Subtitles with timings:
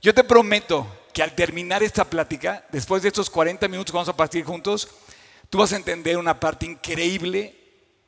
[0.00, 4.08] Yo te prometo que al terminar esta plática, después de estos 40 minutos que vamos
[4.08, 4.88] a partir juntos,
[5.50, 7.56] tú vas a entender una parte increíble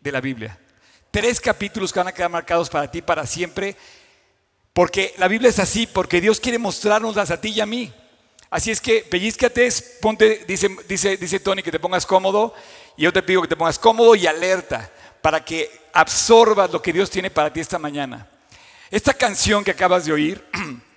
[0.01, 0.57] de la Biblia.
[1.11, 3.77] Tres capítulos que van a quedar marcados para ti para siempre,
[4.73, 7.93] porque la Biblia es así, porque Dios quiere mostrarnoslas a ti y a mí.
[8.51, 9.69] Así es que pellizcate,
[10.01, 12.55] ponte, dice, dice, dice Tony que te pongas cómodo,
[12.97, 14.89] y yo te pido que te pongas cómodo y alerta
[15.21, 18.29] para que absorbas lo que Dios tiene para ti esta mañana.
[18.93, 20.45] Esta canción que acabas de oír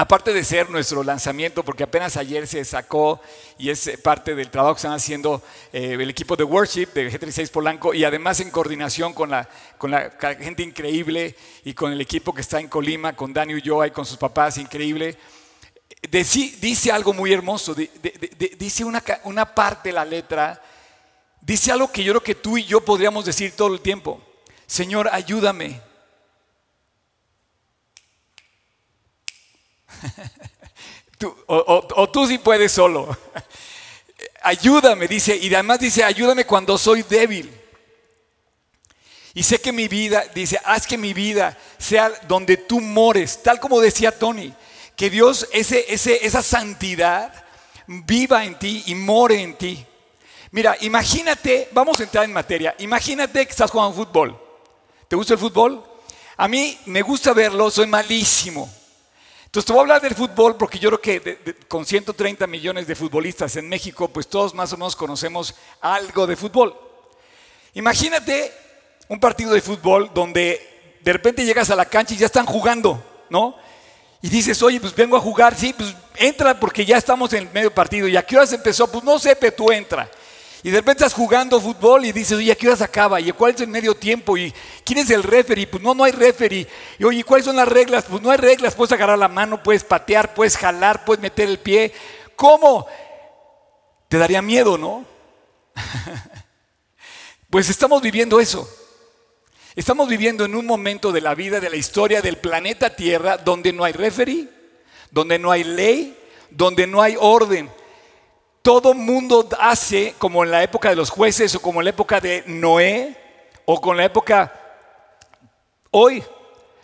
[0.00, 3.20] aparte de ser nuestro lanzamiento, porque apenas ayer se sacó
[3.58, 7.50] y es parte del trabajo que están haciendo eh, el equipo de worship de G36
[7.50, 11.34] Polanco y además en coordinación con la, con la gente increíble
[11.64, 14.56] y con el equipo que está en Colima, con Dani Ulloa y con sus papás,
[14.58, 15.18] increíble.
[16.08, 20.62] dice algo muy hermoso, dice una, una parte de la letra,
[21.40, 24.22] dice algo que yo creo que tú y yo podríamos decir todo el tiempo.
[24.64, 25.87] Señor, ayúdame
[31.46, 33.16] o, tú sí puedes solo.
[34.42, 37.52] ayúdame, dice, y además dice, ayúdame cuando soy débil.
[39.34, 43.60] Y sé que mi vida, dice, haz que mi vida sea donde tú mores, tal
[43.60, 44.52] como decía Tony,
[44.96, 47.32] que Dios, ese, ese, esa santidad,
[47.86, 49.86] viva en ti y more en ti.
[50.50, 54.40] Mira, imagínate, vamos a entrar en materia, imagínate que estás jugando fútbol.
[55.06, 55.84] ¿Te gusta el fútbol?
[56.36, 58.77] A mí me gusta verlo, soy malísimo.
[59.48, 62.94] Entonces te voy a hablar del fútbol porque yo creo que con 130 millones de
[62.94, 66.78] futbolistas en México, pues todos más o menos conocemos algo de fútbol.
[67.72, 68.52] Imagínate
[69.08, 73.02] un partido de fútbol donde de repente llegas a la cancha y ya están jugando,
[73.30, 73.56] ¿no?
[74.20, 77.50] Y dices, oye, pues vengo a jugar, sí, pues entra porque ya estamos en el
[77.50, 78.06] medio partido.
[78.06, 78.86] ¿Y a qué horas empezó?
[78.92, 80.10] Pues no sé, pero tú entra.
[80.62, 83.20] Y de repente estás jugando fútbol y dices, oye, ¿a qué hora se acaba?
[83.20, 84.36] ¿Y cuál es el medio tiempo?
[84.36, 84.52] ¿Y
[84.84, 85.68] quién es el referee?
[85.68, 86.66] Pues no, no hay referee.
[86.98, 88.06] Y oye, ¿cuáles son las reglas?
[88.08, 88.74] Pues no hay reglas.
[88.74, 91.92] Puedes agarrar la mano, puedes patear, puedes jalar, puedes meter el pie.
[92.34, 92.86] ¿Cómo?
[94.08, 95.04] Te daría miedo, ¿no?
[97.50, 98.68] pues estamos viviendo eso.
[99.76, 103.72] Estamos viviendo en un momento de la vida, de la historia del planeta Tierra, donde
[103.72, 104.48] no hay referee,
[105.12, 106.18] donde no hay ley,
[106.50, 107.70] donde no hay orden
[108.68, 112.20] todo mundo hace como en la época de los jueces o como en la época
[112.20, 113.16] de Noé
[113.64, 114.52] o con la época
[115.90, 116.22] hoy,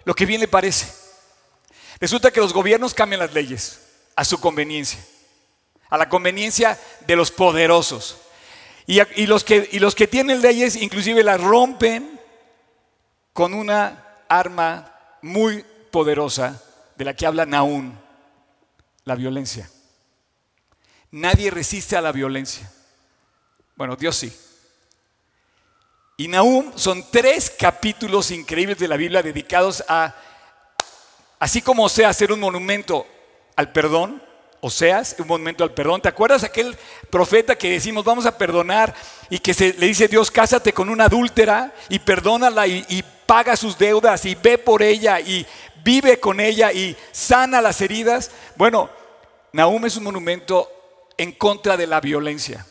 [0.06, 0.90] lo que bien le parece.
[2.00, 3.82] Resulta que los gobiernos cambian las leyes
[4.16, 4.98] a su conveniencia,
[5.90, 8.16] a la conveniencia de los poderosos.
[8.86, 12.18] Y, los, que, tienen leyes inclusive las rompen
[13.34, 14.90] con una arma
[15.20, 16.62] muy poderosa
[16.96, 17.94] de la que habla Naún,
[19.04, 19.68] la violencia.
[21.14, 22.68] Nadie resiste a la violencia.
[23.76, 24.36] Bueno, Dios sí.
[26.16, 30.12] Y Nahum son tres capítulos increíbles de la Biblia dedicados a,
[31.38, 33.06] así como sea, hacer un monumento
[33.54, 34.20] al perdón,
[34.60, 36.02] o sea, un monumento al perdón.
[36.02, 36.76] ¿Te acuerdas aquel
[37.10, 38.92] profeta que decimos vamos a perdonar
[39.30, 43.54] y que se, le dice Dios, cásate con una adúltera y perdónala y, y paga
[43.54, 45.46] sus deudas y ve por ella y
[45.84, 48.32] vive con ella y sana las heridas?
[48.56, 48.90] Bueno,
[49.52, 50.68] Nahum es un monumento
[51.16, 52.66] en contra de la violencia,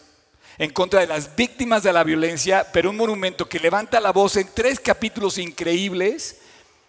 [0.58, 4.36] en contra de las víctimas de la violencia, pero un monumento que levanta la voz
[4.38, 6.40] en tres capítulos increíbles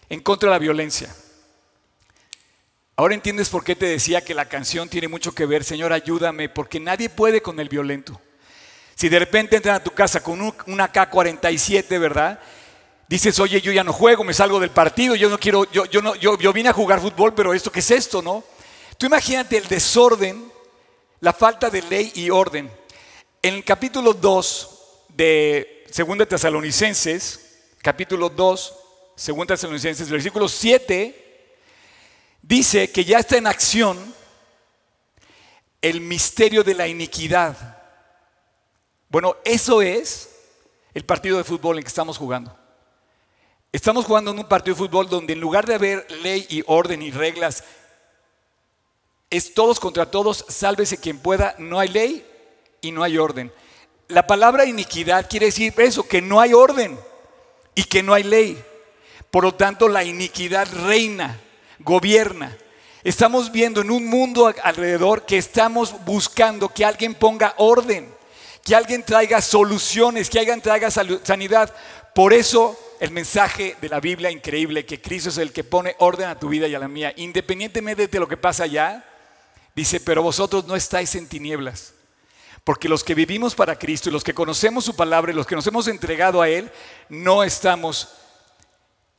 [0.08, 1.14] en contra de la violencia.
[2.96, 6.48] Ahora entiendes por qué te decía que la canción tiene mucho que ver, Señor, ayúdame,
[6.48, 8.20] porque nadie puede con el violento.
[8.94, 12.38] Si de repente entran a tu casa con una K-47, ¿verdad?
[13.08, 16.00] Dices, oye, yo ya no juego, me salgo del partido, yo no quiero, yo, yo,
[16.00, 18.44] no, yo, yo vine a jugar fútbol, pero esto, ¿qué es esto, no?
[18.96, 20.53] Tú imagínate el desorden
[21.24, 22.70] la falta de ley y orden.
[23.40, 28.74] En el capítulo 2 de 2 Tesalonicenses, capítulo 2,
[29.26, 31.56] 2 Tesalonicenses, versículo 7,
[32.42, 34.14] dice que ya está en acción
[35.80, 37.56] el misterio de la iniquidad.
[39.08, 40.28] Bueno, eso es
[40.92, 42.54] el partido de fútbol en que estamos jugando.
[43.72, 47.00] Estamos jugando en un partido de fútbol donde en lugar de haber ley y orden
[47.00, 47.64] y reglas
[49.30, 52.26] es todos contra todos, sálvese quien pueda, no hay ley
[52.80, 53.52] y no hay orden.
[54.08, 56.98] La palabra iniquidad quiere decir eso, que no hay orden
[57.74, 58.62] y que no hay ley.
[59.30, 61.40] Por lo tanto, la iniquidad reina,
[61.80, 62.56] gobierna.
[63.02, 68.14] Estamos viendo en un mundo alrededor que estamos buscando que alguien ponga orden,
[68.62, 71.74] que alguien traiga soluciones, que alguien traiga sanidad.
[72.14, 76.28] Por eso el mensaje de la Biblia increíble, que Cristo es el que pone orden
[76.28, 79.04] a tu vida y a la mía, independientemente de lo que pasa allá,
[79.74, 81.94] Dice, pero vosotros no estáis en tinieblas.
[82.62, 85.54] Porque los que vivimos para Cristo y los que conocemos su palabra y los que
[85.54, 86.70] nos hemos entregado a Él,
[87.08, 88.08] no estamos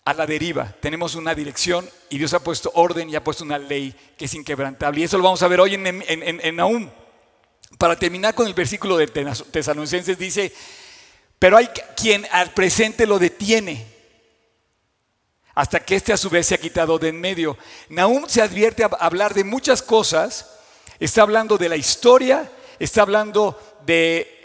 [0.03, 0.73] a la deriva.
[0.79, 4.33] Tenemos una dirección y Dios ha puesto orden y ha puesto una ley que es
[4.33, 5.01] inquebrantable.
[5.01, 6.91] Y eso lo vamos a ver hoy en, en, en.
[7.77, 10.53] Para terminar con el versículo de Tesalonicenses dice,
[11.37, 11.67] pero hay
[11.97, 13.94] quien al presente lo detiene
[15.55, 17.57] hasta que éste a su vez se ha quitado de en medio.
[17.89, 20.51] Nahum se advierte a hablar de muchas cosas,
[20.99, 24.35] está hablando de la historia, está hablando de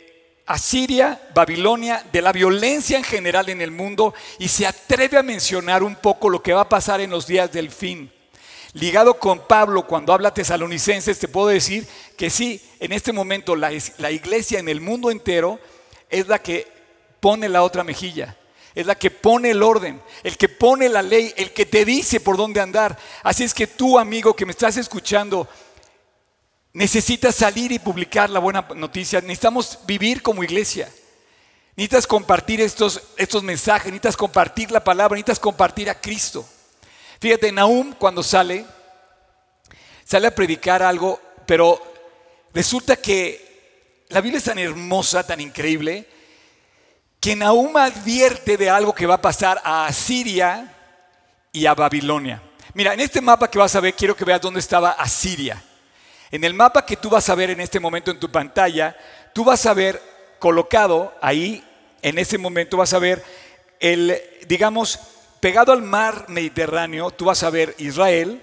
[0.47, 5.83] Asiria, Babilonia, de la violencia en general en el mundo y se atreve a mencionar
[5.83, 8.13] un poco lo que va a pasar en los días del fin.
[8.73, 13.73] Ligado con Pablo, cuando habla tesalonicenses, te puedo decir que sí, en este momento la,
[13.99, 15.59] la iglesia en el mundo entero
[16.09, 16.69] es la que
[17.19, 18.37] pone la otra mejilla,
[18.81, 22.21] es la que pone el orden, el que pone la ley, el que te dice
[22.21, 22.99] por dónde andar.
[23.23, 25.49] Así es que tú, amigo, que me estás escuchando,
[26.73, 29.21] Necesitas salir y publicar la buena noticia.
[29.21, 30.89] Necesitamos vivir como iglesia.
[31.75, 36.47] Necesitas compartir estos, estos mensajes, necesitas compartir la palabra, necesitas compartir a Cristo.
[37.21, 38.65] Fíjate, Nahum cuando sale,
[40.05, 41.81] sale a predicar algo, pero
[42.53, 46.07] resulta que la Biblia es tan hermosa, tan increíble,
[47.21, 50.75] que Nahum advierte de algo que va a pasar a Asiria
[51.53, 52.43] y a Babilonia.
[52.73, 55.63] Mira, en este mapa que vas a ver, quiero que veas dónde estaba Asiria.
[56.31, 58.97] En el mapa que tú vas a ver en este momento en tu pantalla,
[59.35, 60.01] tú vas a ver
[60.39, 61.63] colocado ahí,
[62.01, 63.23] en ese momento vas a ver
[63.81, 64.99] el, digamos,
[65.41, 68.43] pegado al mar Mediterráneo, tú vas a ver Israel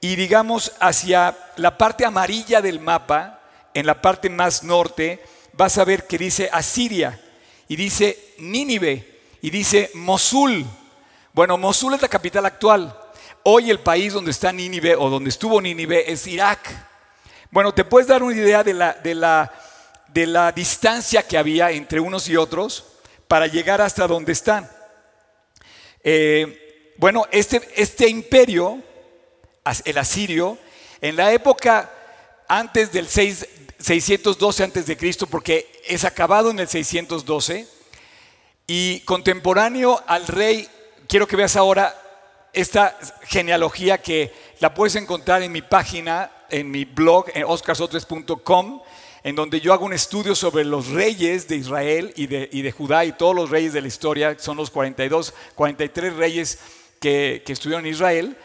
[0.00, 3.40] y digamos hacia la parte amarilla del mapa,
[3.74, 7.18] en la parte más norte, vas a ver que dice Asiria
[7.72, 10.66] y dice Nínive y dice Mosul.
[11.32, 12.94] Bueno, Mosul es la capital actual.
[13.44, 16.68] Hoy el país donde está Nínive o donde estuvo Nínive es Irak.
[17.50, 19.50] Bueno, te puedes dar una idea de la, de la,
[20.08, 22.84] de la distancia que había entre unos y otros
[23.26, 24.70] para llegar hasta donde están.
[26.04, 28.82] Eh, bueno, este, este imperio,
[29.86, 30.58] el asirio,
[31.00, 31.90] en la época
[32.48, 33.08] antes del
[33.82, 37.66] 612 antes de Cristo, porque es acabado en el 612,
[38.66, 40.68] y contemporáneo al rey,
[41.08, 41.98] quiero que veas ahora
[42.52, 48.82] esta genealogía que la puedes encontrar en mi página en mi blog en oscarsotres.com,
[49.24, 52.70] en donde yo hago un estudio sobre los reyes de Israel y de, y de,
[52.70, 56.58] Judá y todos los reyes de la historia, son los 42, 43 reyes
[57.00, 58.36] que, que estuvieron en Israel.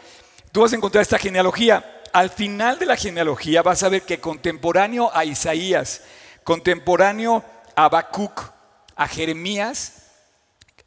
[0.50, 1.97] Tú vas a encontrar esta genealogía.
[2.12, 6.02] Al final de la genealogía vas a ver que contemporáneo a Isaías,
[6.44, 7.44] contemporáneo
[7.74, 8.40] a Habacuc,
[8.96, 9.92] a Jeremías,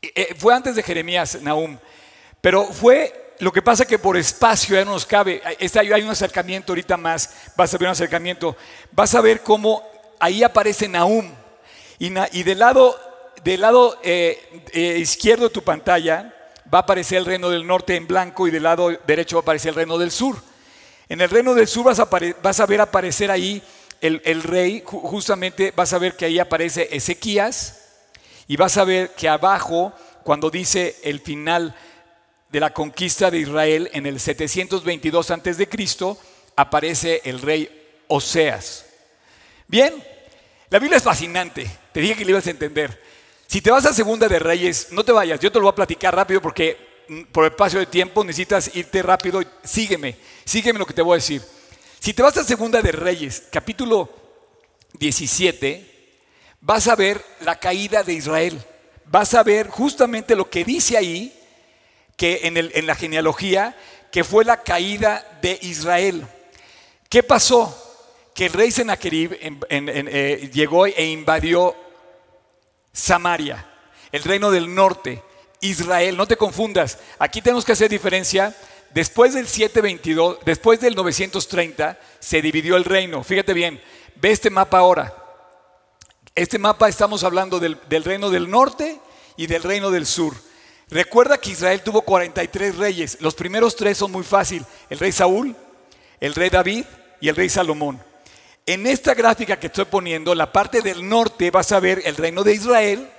[0.02, 1.78] eh, eh, fue antes de Jeremías, Nahum,
[2.42, 5.42] pero fue lo que pasa que por espacio ya no nos cabe.
[5.44, 8.56] Hay un acercamiento ahorita más, vas a ver un acercamiento.
[8.92, 9.84] Vas a ver cómo
[10.20, 11.32] ahí aparece Nahum.
[11.98, 13.00] Y, del lado,
[13.44, 16.34] del lado eh, izquierdo de tu pantalla
[16.74, 19.44] va a aparecer el reino del norte en blanco y del lado derecho va a
[19.44, 20.36] aparecer el reino del sur.
[21.12, 23.62] En el reino del sur vas a, ver aparecer ahí
[24.00, 27.82] el, rey, justamente vas a ver que ahí aparece Ezequías
[28.48, 29.92] y vas a ver que abajo,
[30.24, 31.76] cuando dice el final
[32.50, 35.68] de la conquista de Israel en el 722 a.C.,
[36.56, 38.86] aparece el rey Oseas.
[39.68, 39.94] Bien,
[40.70, 43.04] la Biblia es fascinante, te dije que le ibas a entender.
[43.48, 45.76] Si te vas a Segunda de Reyes, no te vayas, yo te lo voy a
[45.76, 46.91] platicar rápido porque
[47.32, 50.16] por el espacio de tiempo necesitas irte rápido, sígueme,
[50.46, 51.42] sígueme lo que te voy a decir.
[52.00, 54.10] Si te vas a Segunda de Reyes, capítulo
[54.94, 56.20] 17,
[56.62, 58.64] vas a ver la caída de Israel.
[59.06, 61.38] Vas a ver justamente lo que dice ahí
[62.16, 63.76] que en, la genealogía,
[64.12, 66.26] que fue la caída de Israel.
[67.10, 67.78] ¿Qué pasó?
[68.34, 71.76] Que el rey Sennacherib eh, llegó e invadió
[72.94, 73.66] Samaria,
[74.12, 75.22] el reino del norte,
[75.62, 76.18] Israel.
[76.18, 78.56] No te confundas, aquí tenemos que hacer diferencia.
[78.94, 83.24] Después del 722, después del 930, se dividió el reino.
[83.24, 83.82] Fíjate bien,
[84.16, 85.16] ve este mapa ahora.
[86.36, 89.00] Este mapa estamos hablando del reino del norte
[89.38, 90.34] y del reino del sur.
[90.90, 93.18] Recuerda que Israel tuvo 43 reyes.
[93.22, 94.66] Los primeros tres son muy fácil.
[94.90, 95.56] El rey Saúl,
[96.20, 96.84] el rey David
[97.22, 98.04] y el rey Salomón.
[98.66, 102.44] En esta gráfica que estoy poniendo, la parte del norte vas a ver el reino
[102.44, 103.10] de Israel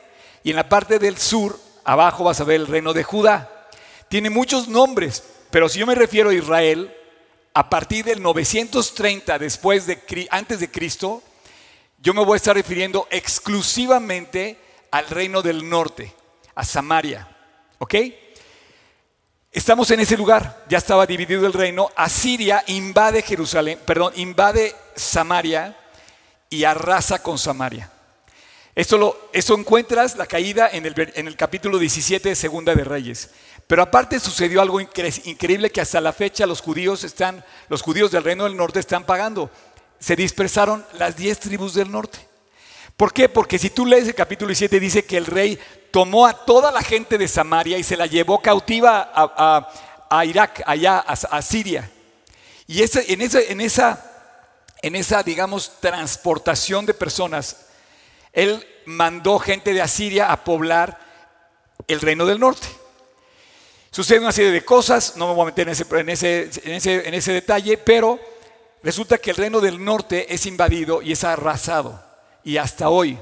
[0.45, 3.69] y en la parte del sur, abajo vas a ver el reino de Judá.
[4.09, 6.95] Tiene muchos nombres, pero si yo me refiero a Israel,
[7.55, 11.23] a partir del 930 después de, antes de Cristo,
[11.99, 14.59] yo me voy a estar refiriendo exclusivamente
[14.91, 16.15] al reino del norte,
[16.55, 17.29] a Samaria.
[17.79, 17.95] ¿Ok?
[19.53, 21.91] Estamos en ese lugar, ya estaba dividido el reino.
[21.95, 25.77] Asiria invade Jerusalén, perdón, invade Samaria
[26.49, 27.92] y arrasa con Samaria.
[28.75, 33.31] Esto, lo, encuentras la caída en el, en el capítulo 17 de Segunda de Reyes.
[33.67, 38.25] Pero aparte sucedió algo increíble que hasta la fecha los judíos están, los judíos del
[38.25, 39.51] reino del norte están pagando.
[39.99, 42.19] Se dispersaron las diez tribus del norte.
[42.97, 43.29] ¿Por qué?
[43.29, 45.59] Porque si tú lees el capítulo 17 dice que el rey
[45.91, 50.99] tomó a toda la gente de Samaria y se la llevó cautiva a, Irak, allá
[50.99, 51.91] a, Siria.
[52.67, 54.13] Y ese, en, esa, en, esa,
[54.81, 57.67] en esa, digamos, transportación de personas,
[58.33, 60.99] él mandó gente de Asiria a poblar
[61.87, 62.69] el reino del norte.
[63.91, 65.87] Sucede una serie de cosas, no me voy a meter en ese,
[66.65, 68.19] en ese, en ese, detalle, pero
[68.83, 72.03] resulta que el reino del norte es invadido y es arrasado.
[72.43, 73.19] Y hasta hoy,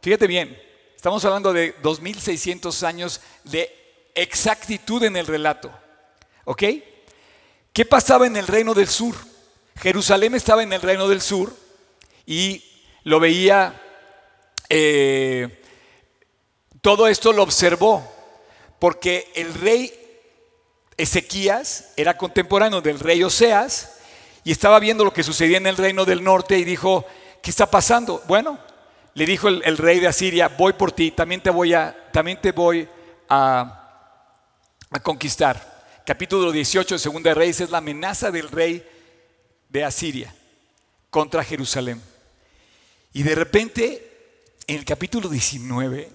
[0.00, 0.60] fíjate bien,
[0.96, 3.70] estamos hablando de 2600 años de
[4.14, 5.70] exactitud en el relato.
[6.44, 6.64] ¿Ok?
[7.72, 9.14] ¿Qué pasaba en el reino del sur?
[9.80, 11.54] Jerusalén estaba en el reino del sur
[12.26, 12.64] y
[13.04, 13.81] lo veía,
[14.74, 15.62] eh,
[16.80, 18.10] todo esto lo observó
[18.78, 19.92] porque el rey
[20.96, 23.98] Ezequías era contemporáneo del rey Oseas
[24.44, 27.04] y estaba viendo lo que sucedía en el reino del norte y dijo,
[27.42, 28.22] ¿qué está pasando?
[28.26, 28.58] Bueno,
[29.12, 32.52] le dijo el, rey de Asiria, voy por ti, también te voy a, también te
[32.52, 32.88] voy
[33.28, 34.08] a,
[34.90, 36.00] a conquistar.
[36.06, 38.88] Capítulo 18 de Segunda de Reyes es la amenaza del rey
[39.68, 40.34] de Asiria
[41.10, 42.00] contra Jerusalén.
[43.12, 44.11] Y de repente,
[44.66, 46.10] en el capítulo 19,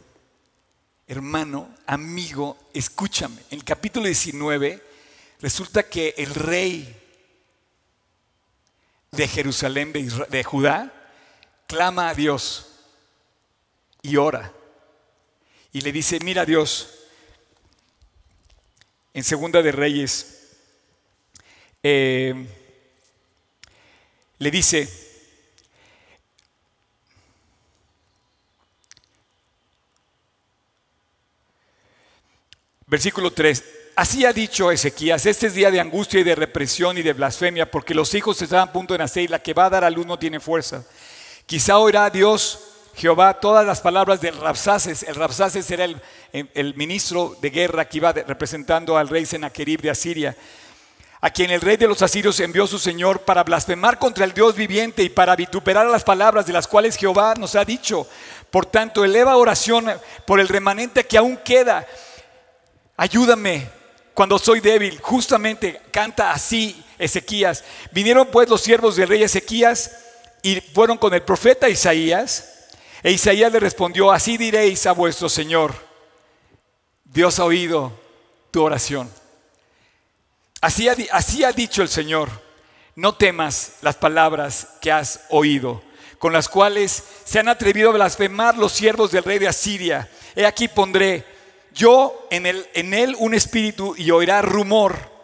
[1.08, 3.42] hermano, amigo, escúchame.
[3.50, 4.84] En el capítulo 19
[5.42, 6.96] resulta que el rey
[9.12, 10.94] de Jerusalén, de, Judá,
[11.68, 12.68] clama a Dios
[14.02, 14.54] y ora.
[15.74, 16.90] Y le dice, mira Dios,
[19.14, 20.56] en Segunda de Reyes,
[21.84, 22.48] eh,
[24.40, 25.07] le dice,
[32.90, 33.64] Versículo 3.
[33.98, 37.70] Así ha dicho Ezequías, este es día de angustia y de represión y de blasfemia,
[37.70, 39.90] porque los hijos están a punto de nacer y la que va a dar a
[39.90, 40.86] luz no tiene fuerza.
[41.46, 42.60] Quizá oirá Dios,
[42.96, 45.04] Jehová, todas las palabras del Rapsaces.
[45.04, 45.86] El Rapsaces era
[46.32, 50.38] el, ministro de guerra que iba representando al rey Sennacherib de Asiria,
[51.20, 54.56] a quien el rey de los asirios envió su señor para blasfemar contra el Dios
[54.56, 58.08] viviente y para vituperar las palabras de las cuales Jehová nos ha dicho.
[58.50, 59.92] Por tanto, eleva oración
[60.26, 61.86] por el remanente que aún queda
[62.98, 63.70] ayúdame
[64.14, 65.00] cuando soy débil.
[65.00, 67.64] Justamente canta así Ezequías.
[67.92, 69.92] Vinieron pues los siervos del rey Ezequías
[70.42, 72.70] y fueron con el profeta Isaías.
[73.04, 75.76] E Isaías le respondió, así diréis a vuestro Señor,
[77.06, 77.94] Dios ha oído
[78.50, 79.10] tu oración.
[80.60, 82.30] Así ha, así ha dicho el Señor,
[82.96, 85.84] no temas las palabras que has oído,
[86.18, 90.10] con las cuales se han atrevido a blasfemar los siervos del rey de Asiria.
[90.36, 91.37] He aquí pondré
[91.78, 92.46] yo en
[92.94, 95.16] él, un espíritu y oirá rumor.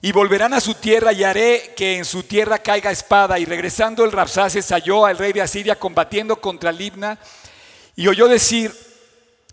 [0.00, 3.38] Y volverán a su tierra y haré que en su tierra caiga espada.
[3.38, 7.18] Y regresando el Rapsaces halló al rey de Asiria combatiendo contra Libna.
[7.96, 8.72] Y oyó decir,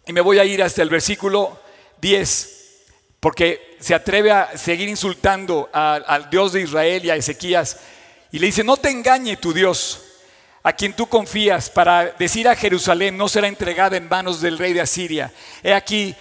[0.06, 1.60] y me voy a ir hasta el versículo
[2.02, 2.56] 10,
[3.20, 7.78] porque se atreve a seguir insultando al Dios de Israel y a Ezequías.
[8.32, 10.02] Y le dice, no te engañe tu Dios,
[10.64, 14.74] a quien tú confías, para decir a Jerusalén, no será entregada en manos del rey
[14.74, 15.32] de Asiria.
[15.64, 16.16] He aquí,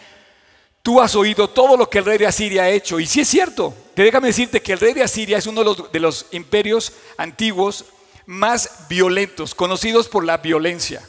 [0.83, 3.01] tú has oído todo lo que el rey de Asiria ha hecho.
[3.01, 5.65] Y si es cierto, te déjame decirte que el rey de Asiria es uno de
[5.65, 7.87] los, de los imperios antiguos
[8.27, 11.03] más violentos, conocidos por la violencia.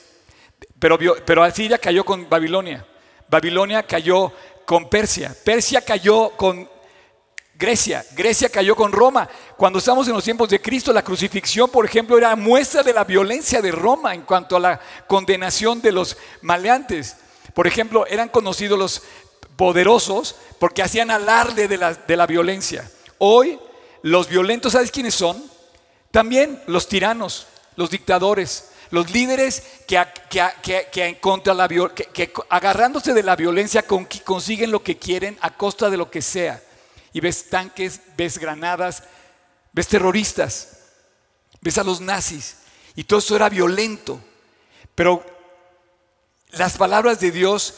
[0.80, 2.86] Pero, pero Asiria cayó con Babilonia.
[3.30, 4.34] Babilonia cayó
[4.66, 5.36] con Persia.
[5.44, 6.70] Persia cayó con
[7.60, 8.06] Grecia.
[8.16, 9.28] Grecia cayó con Roma.
[9.58, 13.04] Cuando estamos en los tiempos de Cristo, la crucifixión, por ejemplo, era muestra de la
[13.04, 17.18] violencia de Roma en cuanto a la condenación de los maleantes.
[17.54, 19.04] Por ejemplo, eran conocidos los
[19.58, 22.90] poderosos porque hacían alarde de la, de la violencia.
[23.18, 23.60] Hoy,
[24.04, 25.44] los violentos, ¿sabes quiénes son?
[26.12, 33.36] También los tiranos, los dictadores, los líderes que, que, contra la, que, agarrándose de la
[33.36, 33.84] violencia
[34.24, 36.62] consiguen lo que quieren a costa de lo que sea
[37.14, 39.04] y ves tanques, ves granadas,
[39.72, 40.80] ves terroristas,
[41.62, 42.58] ves a los nazis.
[42.96, 44.20] Y todo eso era violento.
[44.96, 45.26] Pero
[46.52, 47.76] las palabras de Dios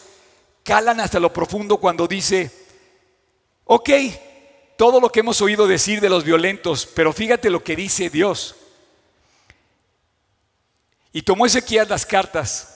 [0.63, 2.51] calan hasta lo profundo cuando dice,
[3.65, 3.89] ok,
[4.77, 8.55] todo lo que hemos oído decir de los violentos, pero fíjate lo que dice Dios.
[11.13, 12.67] Y tomó Ezequiel las cartas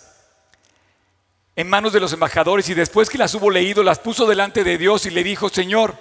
[1.55, 4.77] en manos de los embajadores y después que las hubo leído, las puso delante de
[4.77, 5.97] Dios y le dijo, Señor,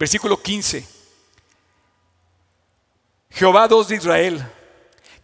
[0.00, 0.82] Versículo 15.
[3.32, 4.42] Jehová Dios de Israel,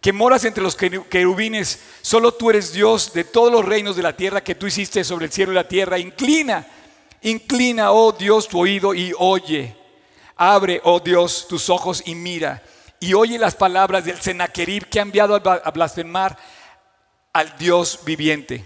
[0.02, 4.14] que moras entre los querubines, solo tú eres Dios de todos los reinos de la
[4.14, 5.99] tierra que tú hiciste sobre el cielo y la tierra.
[5.99, 6.66] Inclina,
[7.23, 9.75] inclina, oh Dios, tu oído y oye.
[10.37, 12.62] Abre, oh Dios, tus ojos y mira.
[13.00, 16.37] Y oye las palabras del Senaquerib que ha enviado a blasfemar
[17.33, 18.62] al Dios viviente.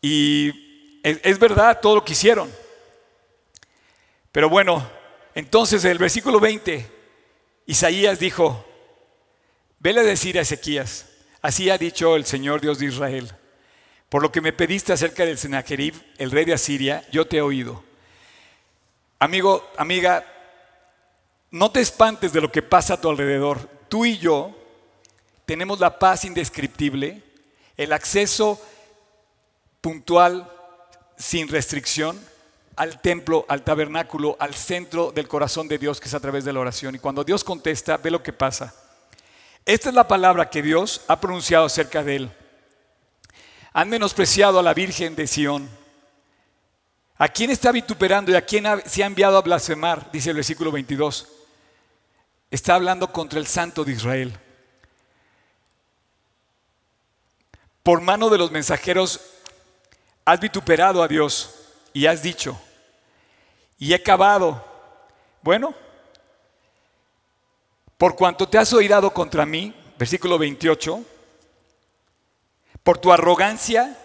[0.00, 2.61] Y es, verdad todo lo que hicieron.
[4.32, 4.90] Pero bueno,
[5.34, 6.90] entonces en el versículo 20,
[7.66, 8.64] Isaías dijo,
[9.78, 11.06] vele a decir a Ezequías,
[11.42, 13.30] así ha dicho el Señor Dios de Israel,
[14.08, 17.42] por lo que me pediste acerca del Sennacherib, el rey de Asiria, yo te he
[17.42, 17.84] oído.
[19.18, 20.26] Amigo, amiga,
[21.50, 23.68] no te espantes de lo que pasa a tu alrededor.
[23.88, 24.54] Tú y yo
[25.44, 27.22] tenemos la paz indescriptible,
[27.76, 28.60] el acceso
[29.80, 30.50] puntual,
[31.16, 32.18] sin restricción,
[32.76, 36.52] al templo, al tabernáculo, al centro del corazón de Dios, que es a través de
[36.52, 36.94] la oración.
[36.94, 38.74] Y cuando Dios contesta, ve lo que pasa.
[39.64, 42.32] Esta es la palabra que Dios ha pronunciado acerca de él.
[43.72, 45.68] Han menospreciado a la Virgen de Sión.
[47.18, 50.10] ¿A quién está vituperando y a quién se ha enviado a blasfemar?
[50.10, 51.28] Dice el versículo 22.
[52.50, 54.38] Está hablando contra el Santo de Israel.
[57.82, 59.20] Por mano de los mensajeros
[60.24, 61.61] has vituperado a Dios
[61.92, 62.60] y has dicho,
[63.78, 64.64] y he cavado.
[65.42, 65.74] Bueno,
[67.98, 71.04] por cuanto te has oirado contra mí, versículo 28,
[72.82, 73.96] por tu arrogancia,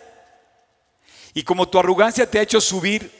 [1.33, 3.11] y como tu arrogancia te ha hecho subir,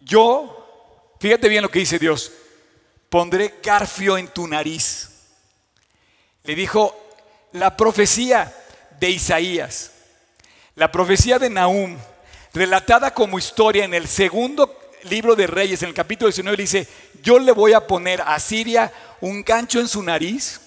[0.00, 2.32] yo, fíjate bien lo que dice Dios,
[3.08, 5.10] pondré garfio en tu nariz.
[6.44, 6.94] Le dijo
[7.52, 8.54] la profecía
[8.98, 9.92] de Isaías,
[10.74, 11.98] la profecía de Nahum,
[12.52, 16.88] relatada como historia en el segundo libro de Reyes, en el capítulo 19, dice,
[17.22, 20.60] yo le voy a poner a Siria un gancho en su nariz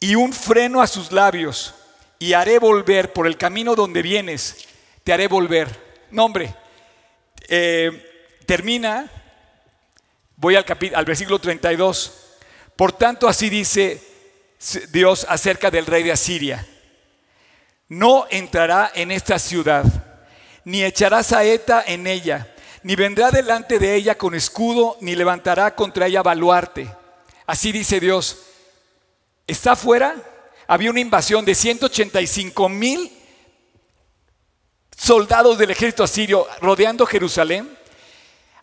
[0.00, 1.74] y un freno a sus labios
[2.18, 4.66] y haré volver por el camino donde vienes,
[5.04, 5.68] te haré volver.
[6.10, 6.54] No, hombre,
[7.48, 9.10] eh, termina,
[10.36, 12.12] voy al, al versículo 32.
[12.74, 14.02] Por tanto, así dice
[14.90, 16.66] Dios acerca del rey de Asiria.
[17.88, 19.84] No entrará en esta ciudad
[20.66, 22.52] ni echará saeta en ella,
[22.82, 26.92] ni vendrá delante de ella con escudo, ni levantará contra ella baluarte.
[27.46, 28.38] Así dice Dios.
[29.46, 30.16] Está afuera,
[30.66, 33.12] había una invasión de 185 mil
[34.96, 37.70] soldados del ejército asirio rodeando Jerusalén.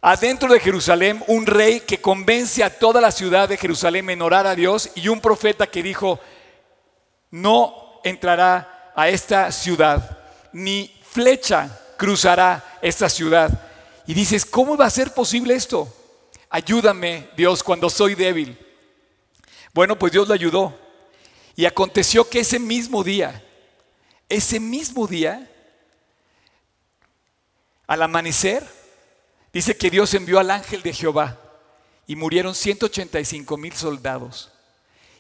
[0.02, 4.46] Adentro de Jerusalén, un rey que convence a toda la ciudad de Jerusalén en orar
[4.46, 6.20] a Dios y un profeta que dijo,
[7.32, 10.20] no entrará a esta ciudad,
[10.52, 13.70] ni flecha cruzará esta ciudad.
[14.06, 15.92] Y dices, ¿cómo va a ser posible esto?
[16.50, 18.58] Ayúdame, Dios, cuando soy débil.
[19.74, 20.78] Bueno, pues Dios le ayudó.
[21.56, 23.44] Y aconteció que ese mismo día,
[24.30, 25.50] ese mismo día,
[27.88, 28.66] al amanecer,
[29.52, 31.40] dice que Dios envió al ángel de Jehová
[32.08, 34.52] y murieron 185 mil soldados.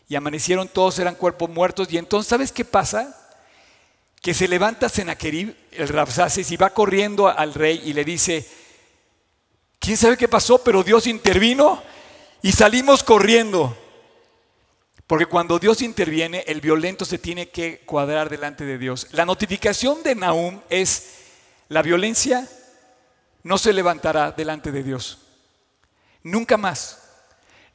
[0.07, 1.87] Y amanecieron todos, eran cuerpos muertos.
[1.91, 3.22] Y entonces, ¿sabes qué pasa?
[4.23, 8.47] Que se levanta Senaquerib, el Rapsaces, y va corriendo al rey y le dice,
[9.79, 10.63] ¿quién sabe qué pasó?
[10.63, 11.83] Pero Dios intervino
[12.41, 13.77] y salimos corriendo.
[15.07, 19.07] Porque cuando Dios interviene, el violento se tiene que cuadrar delante de Dios.
[19.11, 21.15] La notificación de Nahum es,
[21.67, 22.47] la violencia
[23.43, 25.17] no se levantará delante de Dios.
[26.23, 26.99] Nunca más.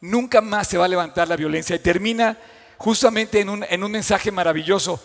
[0.01, 1.77] Nunca más se va a levantar la violencia.
[1.77, 2.39] Y termina
[2.79, 4.99] justamente en un, en un mensaje maravilloso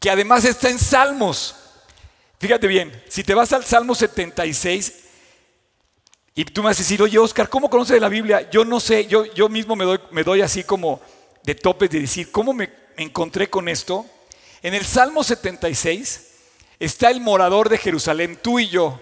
[0.00, 1.54] que además está en Salmos.
[2.38, 5.04] Fíjate bien, si te vas al Salmo 76
[6.34, 8.50] y tú me vas a decir, oye Oscar, ¿cómo conoces la Biblia?
[8.50, 11.00] Yo no sé, yo, yo mismo me doy, me doy así como
[11.42, 14.04] de topes de decir, ¿cómo me encontré con esto?
[14.62, 16.26] En el Salmo 76
[16.78, 19.00] está el morador de Jerusalén, tú y yo.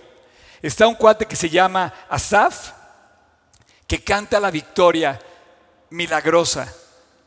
[0.62, 2.70] Está un cuate que se llama Asaf,
[3.86, 5.20] que canta la victoria
[5.90, 6.72] milagrosa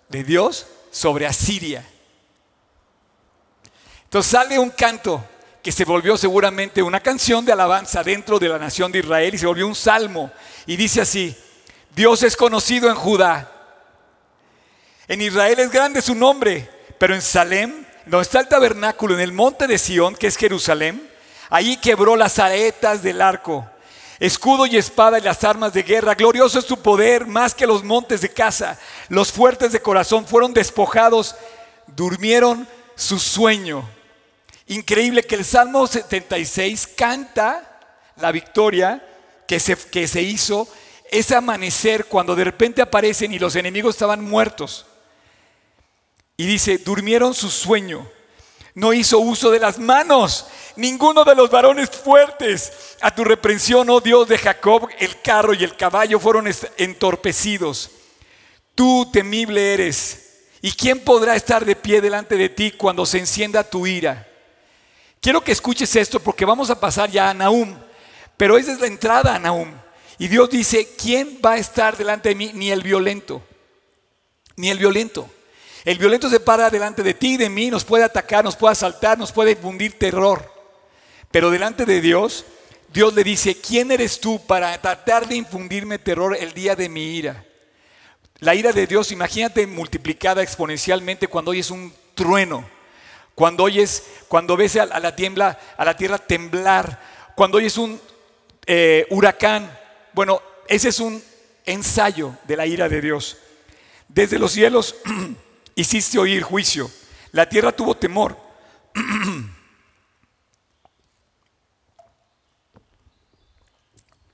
[0.09, 1.85] de Dios sobre Asiria.
[4.07, 5.21] Entonces sale un canto
[5.61, 9.37] que se volvió seguramente una canción de alabanza dentro de la nación de Israel y
[9.37, 10.31] se volvió un salmo.
[10.65, 11.35] Y dice así,
[11.93, 13.51] Dios es conocido en Judá.
[15.09, 19.33] En Israel es grande su nombre, pero en Salem, donde está el tabernáculo, en el
[19.33, 21.05] monte de Sión, que es Jerusalén,
[21.49, 23.69] allí quebró las saetas del arco,
[24.21, 26.15] escudo y espada y las armas de guerra.
[26.15, 28.79] Glorioso es su poder, más que los montes de casa.
[29.09, 31.35] Los fuertes de corazón fueron despojados,
[31.87, 32.65] durmieron
[32.95, 33.96] su sueño.
[34.67, 37.79] Increíble que el Salmo 76 canta
[38.17, 39.05] la victoria
[39.47, 40.67] que se, que se hizo
[41.09, 44.85] ese amanecer cuando de repente aparecen y los enemigos estaban muertos.
[46.35, 48.09] Y dice, durmieron su sueño.
[48.73, 50.47] No hizo uso de las manos.
[50.75, 52.97] Ninguno de los varones fuertes.
[53.01, 57.89] A tu reprensión, oh Dios de Jacob, el carro y el caballo fueron entorpecidos.
[58.75, 60.25] Tú temible eres.
[60.61, 64.26] ¿Y quién podrá estar de pie delante de ti cuando se encienda tu ira?
[65.21, 67.77] Quiero que escuches esto porque vamos a pasar ya a Nahum.
[68.37, 69.71] Pero esa es la entrada a Nahum.
[70.19, 72.51] Y Dios dice, ¿quién va a estar delante de mí?
[72.53, 73.41] Ni el violento.
[74.55, 75.29] Ni el violento.
[75.85, 78.73] El violento se para delante de ti y de mí, nos puede atacar, nos puede
[78.73, 80.51] asaltar, nos puede infundir terror.
[81.31, 82.45] Pero delante de Dios,
[82.91, 87.15] Dios le dice, ¿quién eres tú para tratar de infundirme terror el día de mi
[87.15, 87.45] ira?
[88.39, 92.69] La ira de Dios, imagínate multiplicada exponencialmente cuando oyes un trueno,
[93.37, 96.99] cuando oyes, cuando ves a la, tierra temblar,
[97.35, 98.01] cuando oyes un
[98.65, 99.71] eh, huracán.
[100.11, 101.23] Bueno, ese es un
[101.63, 103.37] ensayo de la ira de Dios.
[104.07, 104.95] Desde los cielos
[105.75, 106.89] hiciste oír juicio.
[107.31, 108.35] La tierra tuvo temor.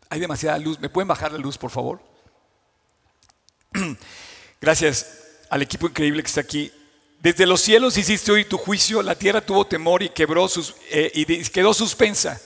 [0.10, 0.80] Hay demasiada luz.
[0.80, 2.00] ¿Me pueden bajar la luz, por favor?
[4.62, 6.72] Gracias al equipo increíble que está aquí.
[7.24, 11.10] Desde los cielos hiciste oír tu juicio, la tierra tuvo temor y, quebró sus, eh,
[11.14, 12.38] y quedó suspensa.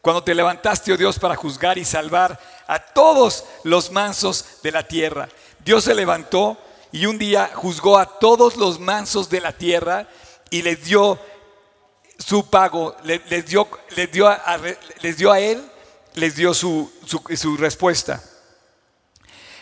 [0.00, 4.88] Cuando te levantaste, oh Dios, para juzgar y salvar a todos los mansos de la
[4.88, 5.28] tierra.
[5.62, 6.56] Dios se levantó
[6.90, 10.08] y un día juzgó a todos los mansos de la tierra
[10.48, 11.18] y les dio
[12.18, 14.58] su pago, les, dio, les, dio, a,
[15.02, 15.62] les dio a él,
[16.14, 18.24] les dio su, su, respuesta.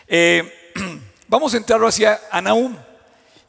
[0.06, 0.70] Eh,
[1.26, 2.76] vamos a entrar hacia a Nahum.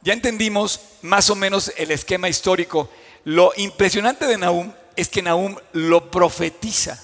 [0.04, 2.88] Ya entendimos más o menos el esquema histórico.
[3.24, 7.02] Lo impresionante de Nahum es que Nahum lo profetiza.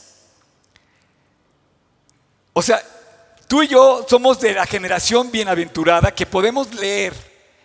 [2.52, 2.80] O sea,
[3.50, 7.12] Tú y yo somos de la generación bienaventurada que podemos leer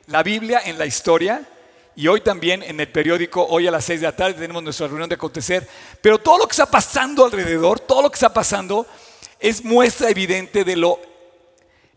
[0.07, 1.47] la Biblia en la historia
[1.95, 4.87] y hoy también en el periódico, hoy a las 6 de la tarde tenemos nuestra
[4.87, 5.69] reunión de acontecer,
[6.01, 8.87] pero todo lo que está pasando alrededor, todo lo que está pasando
[9.39, 10.99] es muestra evidente de lo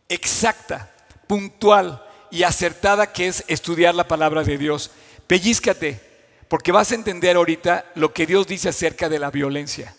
[0.06, 0.94] exacta,
[1.26, 4.90] puntual y acertada que es estudiar la palabra de Dios.
[5.26, 6.00] Pellízcate,
[6.48, 9.94] porque vas a entender ahorita lo que Dios dice acerca de la violencia.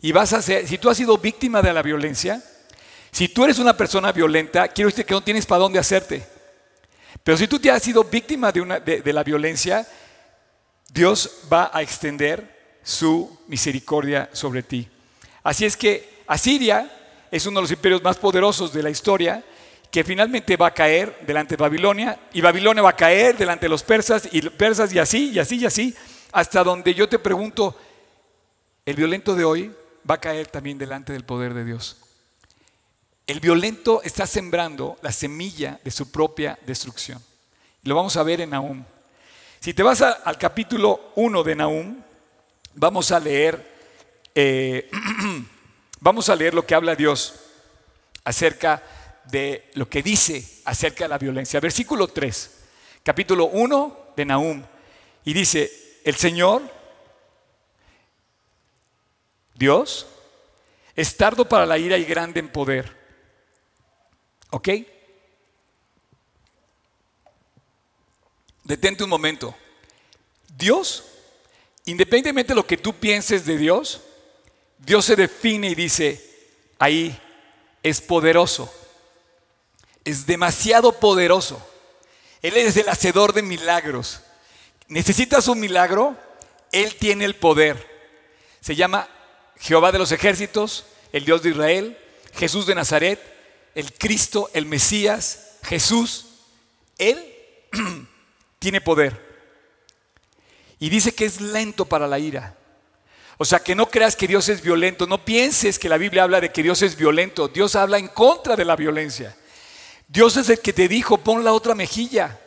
[0.00, 2.42] Y vas a ser, si tú has sido víctima de la violencia,
[3.10, 6.26] si tú eres una persona violenta, quiero decir que no tienes para dónde hacerte.
[7.24, 9.86] Pero si tú te has sido víctima de, una, de, la violencia,
[10.92, 14.88] Dios va a extender su misericordia sobre ti.
[15.42, 16.90] Así es que Asiria
[17.30, 19.42] es uno de los imperios más poderosos de la historia
[19.90, 23.70] que finalmente va a caer delante de Babilonia y Babilonia va a caer delante de
[23.70, 25.96] los persas y persas y así y así y así
[26.32, 27.74] hasta donde yo te pregunto,
[28.84, 29.74] el violento de hoy
[30.08, 31.96] va a caer también delante del poder de Dios.
[33.26, 37.22] El violento está sembrando la semilla de su propia destrucción.
[37.82, 38.84] Lo vamos a ver en Nahum.
[39.60, 42.02] Si te vas al capítulo 1 de Nahum,
[42.74, 43.74] vamos a leer,
[44.34, 44.90] eh,
[46.00, 47.34] vamos a leer lo que habla Dios
[48.22, 48.86] acerca de
[49.74, 51.60] lo que dice acerca de la violencia.
[51.60, 52.50] Versículo 3,
[53.02, 54.62] capítulo 1 de Nahum.
[55.24, 56.62] Y dice, el Señor,
[59.54, 60.06] Dios,
[60.94, 62.96] es tardo para la ira y grande en poder
[64.50, 64.68] ¿Ok?
[68.64, 69.54] Detente un momento.
[70.56, 71.04] Dios,
[71.84, 74.00] independientemente de lo que tú pienses de Dios,
[74.78, 76.22] Dios se define y dice,
[76.78, 77.18] ahí
[77.82, 78.72] es poderoso,
[80.06, 81.60] es demasiado poderoso.
[82.40, 84.20] Él es el hacedor de milagros.
[84.86, 86.16] ¿Necesitas un milagro?
[86.70, 87.84] Él tiene el poder.
[88.60, 89.08] Se llama
[89.58, 91.98] Jehová de los ejércitos, el Dios de Israel,
[92.34, 93.20] Jesús de Nazaret,
[93.74, 96.26] el Cristo, el Mesías, Jesús,
[96.98, 97.18] Él
[98.60, 99.20] tiene poder.
[100.78, 102.56] Y dice que es lento para la ira.
[103.38, 106.40] O sea, que no creas que Dios es violento, no pienses que la Biblia habla
[106.40, 109.36] de que Dios es violento, Dios habla en contra de la violencia.
[110.08, 112.38] Dios es el que te dijo, pon la otra mejilla.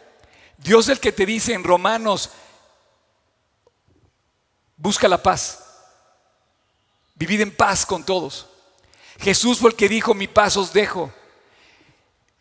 [0.57, 2.31] Dios es el que te dice en Romanos,
[4.77, 5.63] busca la paz,
[7.15, 8.47] vivid en paz con todos.
[9.19, 11.13] Jesús fue el que dijo, mi paz os dejo.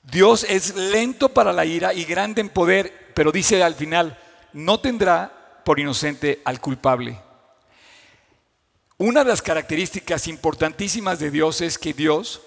[0.03, 4.19] Dios es lento para la ira y grande en poder, pero dice al final,
[4.53, 7.21] no tendrá por inocente al culpable.
[8.97, 12.41] Una de las características importantísimas de Dios es que Dios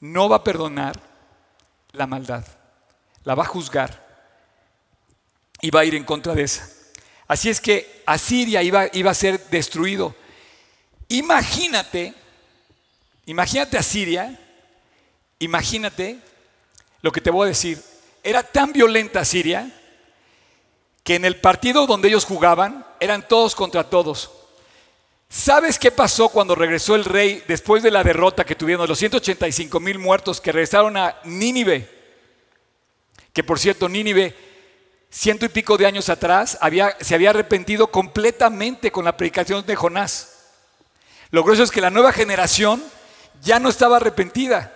[0.00, 1.11] no va a perdonar
[1.92, 2.44] la maldad,
[3.24, 4.02] la va a juzgar
[5.60, 6.68] y va a ir en contra de esa.
[7.28, 10.14] Así es que Asiria iba, iba a ser destruido.
[11.08, 12.14] Imagínate,
[13.26, 14.38] imagínate Asiria,
[15.38, 16.18] imagínate
[17.00, 17.82] lo que te voy a decir,
[18.22, 19.70] era tan violenta Siria
[21.02, 24.30] que en el partido donde ellos jugaban eran todos contra todos.
[25.34, 29.80] ¿Sabes qué pasó cuando regresó el rey después de la derrota que tuvieron, los 185
[29.80, 31.88] mil muertos que regresaron a Nínive?
[33.32, 34.36] Que por cierto, Nínive,
[35.08, 39.74] ciento y pico de años atrás, había, se había arrepentido completamente con la predicación de
[39.74, 40.50] Jonás.
[41.30, 42.84] Lo grueso es que la nueva generación
[43.40, 44.74] ya no estaba arrepentida,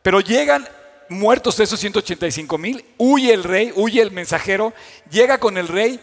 [0.00, 0.66] pero llegan
[1.10, 4.72] muertos esos 185 mil, huye el rey, huye el mensajero,
[5.10, 6.00] llega con el rey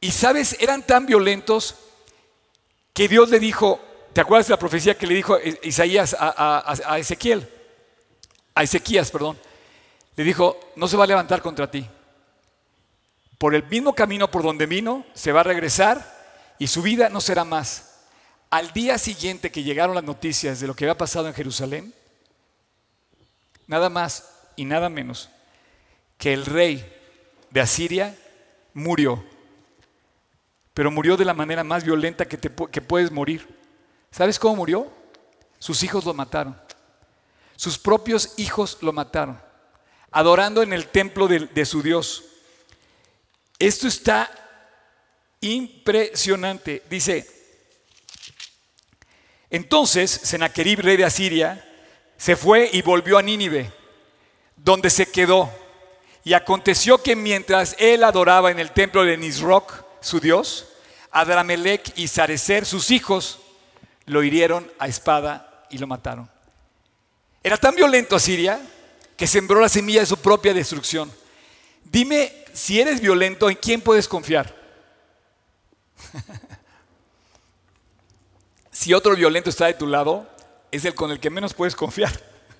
[0.00, 1.76] y sabes, eran tan violentos
[2.92, 3.80] que Dios le dijo,
[4.12, 7.48] ¿te acuerdas de la profecía que le dijo Isaías a, Ezequiel?
[8.54, 9.38] A Ezequías, perdón.
[10.16, 11.86] Le dijo, no se va a levantar contra ti.
[13.38, 17.20] Por el mismo camino por donde vino, se va a regresar y su vida no
[17.20, 18.04] será más.
[18.50, 21.94] Al día siguiente que llegaron las noticias de lo que había pasado en Jerusalén,
[23.66, 25.30] nada más y nada menos
[26.22, 26.86] que el rey
[27.50, 28.16] de Asiria
[28.74, 29.24] murió.
[30.74, 33.46] Pero murió de la manera más violenta que, puedes morir.
[34.10, 34.90] ¿Sabes cómo murió?
[35.58, 36.58] Sus hijos lo mataron.
[37.56, 39.40] Sus propios hijos lo mataron,
[40.10, 42.24] adorando en el templo de, de su Dios.
[43.58, 44.30] Esto está
[45.40, 46.82] impresionante.
[46.88, 47.26] Dice,
[49.50, 51.68] entonces Sennacherib, rey de Asiria,
[52.16, 53.70] se fue y volvió a Nínive,
[54.56, 55.52] donde se quedó.
[56.24, 60.66] Y aconteció que mientras él adoraba en el templo de Nisroch, su dios,
[61.10, 63.38] Adramelech y Sarecer, sus hijos,
[64.06, 66.30] lo hirieron a espada y lo mataron.
[67.42, 68.60] Era tan violento Asiria
[69.16, 71.10] que sembró la semilla de su propia destrucción.
[71.84, 74.54] Dime, si eres violento, ¿en quién puedes confiar?
[78.70, 80.28] si otro violento está de tu lado,
[80.70, 82.12] es el con el que menos puedes confiar.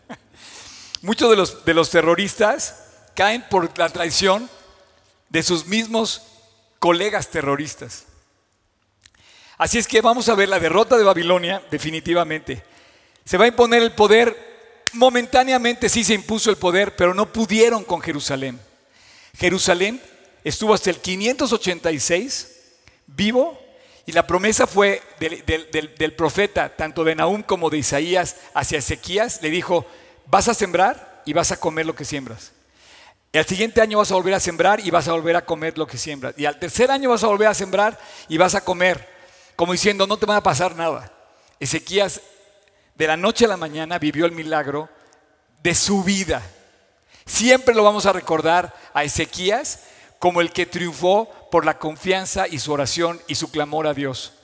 [1.03, 4.49] Muchos de los, de los terroristas caen por la traición
[5.29, 6.23] de sus mismos
[6.83, 8.07] colegas terroristas.
[9.57, 12.65] Así es que vamos a ver la derrota de Babilonia definitivamente.
[13.25, 14.37] Se va a imponer el poder,
[14.93, 18.59] momentáneamente sí se impuso el poder, pero no pudieron con Jerusalén.
[19.39, 20.03] Jerusalén
[20.43, 22.49] estuvo hasta el 586
[23.07, 23.57] vivo
[24.05, 29.41] y la promesa fue del, profeta, tanto de Nahum como de Isaías, hacia Ezequías.
[29.41, 29.87] Le dijo,
[30.27, 32.51] vas a sembrar y vas a comer lo que siembras.
[33.33, 35.79] Y al siguiente año vas a volver a sembrar y vas a volver a comer
[35.79, 36.35] lo que siembras.
[36.37, 39.09] Y al tercer año vas a volver a sembrar y vas a comer.
[39.57, 41.11] Como diciendo, no te va a pasar nada.
[41.59, 42.21] Ezequías
[42.95, 44.91] de la noche a la mañana vivió el milagro
[45.63, 46.43] de su vida.
[47.25, 49.85] Siempre lo vamos a recordar a Ezequías
[50.19, 54.35] como el que triunfó por la confianza y su oración y su clamor a Dios.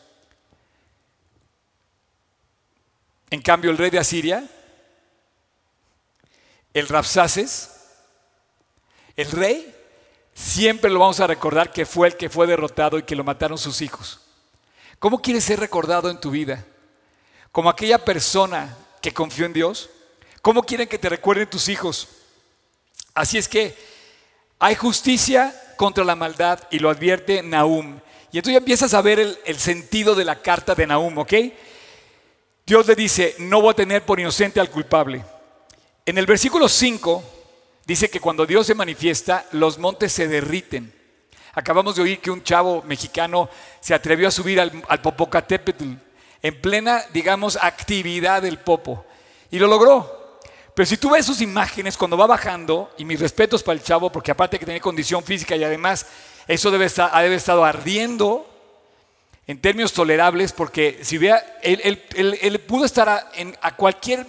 [3.31, 4.48] En cambio, el rey de Asiria,
[6.72, 7.78] el Rapsaces,
[9.18, 9.74] el rey,
[10.33, 13.59] siempre lo vamos a recordar que fue el que fue derrotado y que lo mataron
[13.59, 14.20] sus hijos.
[15.00, 16.64] ¿Cómo quieres ser recordado en tu vida?
[17.50, 19.90] ¿Como aquella persona que confió en Dios?
[20.40, 22.07] ¿Cómo quieren que te recuerden tus hijos?
[23.12, 23.76] Así es que
[24.61, 27.98] hay justicia contra la maldad y lo advierte Nahum.
[28.31, 31.33] Y entonces ya empiezas a ver el, sentido de la carta de Nahum, ¿ok?
[32.64, 35.24] Dios le dice, no voy a tener por inocente al culpable.
[36.07, 37.38] En el versículo 5
[37.88, 40.94] dice que cuando Dios se manifiesta, los montes se derriten.
[41.55, 45.94] Acabamos de oír que un chavo mexicano se atrevió a subir al, al Popocatépetl
[46.40, 49.05] en plena, digamos, actividad del Popo.
[49.51, 50.38] Y lo logró.
[50.74, 54.12] Pero si tú ves sus imágenes cuando va bajando, y mis respetos para el chavo,
[54.12, 56.07] porque aparte que tiene condición física y además
[56.46, 58.48] eso debe estar, ha estado ardiendo
[59.48, 64.27] en términos tolerables, porque si vea, él, pudo estar a, cualquier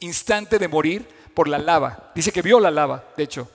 [0.00, 2.10] instante de morir por la lava.
[2.14, 3.50] Dice que vio la lava, de hecho.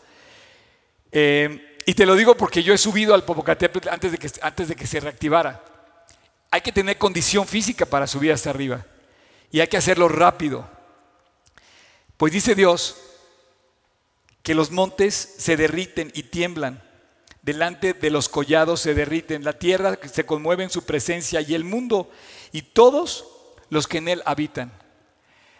[1.12, 4.68] Eh, y te lo digo porque yo he subido al Popocatépetl antes de, que, antes
[4.68, 5.64] de que se reactivara.
[6.52, 8.86] Hay que tener condición física para subir hasta arriba.
[9.52, 10.68] Y hay que hacerlo rápido.
[12.18, 12.98] Pues dice Dios
[14.42, 16.84] que los montes se derriten y tiemblan,
[17.42, 21.64] delante de los collados se derriten, la tierra se conmueve en su presencia y el
[21.64, 22.12] mundo
[22.52, 23.26] y todos
[23.70, 24.72] los que en él habitan.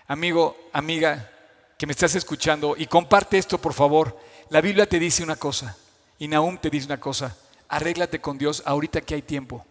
[0.08, 1.32] Amigo, amiga,
[1.78, 4.18] que me estás escuchando y comparte esto por favor.
[4.50, 5.78] La Biblia te dice una cosa
[6.18, 7.36] y Nahum te dice una cosa.
[7.68, 9.66] Arréglate con Dios ahorita que hay tiempo.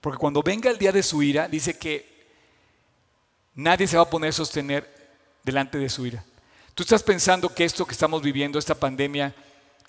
[0.00, 2.06] Porque cuando venga el día de su ira, dice que
[3.54, 4.88] nadie se va a poner a sostener
[5.42, 6.24] delante de su ira.
[6.74, 9.34] ¿Tú estás pensando que esto que estamos viviendo, esta pandemia,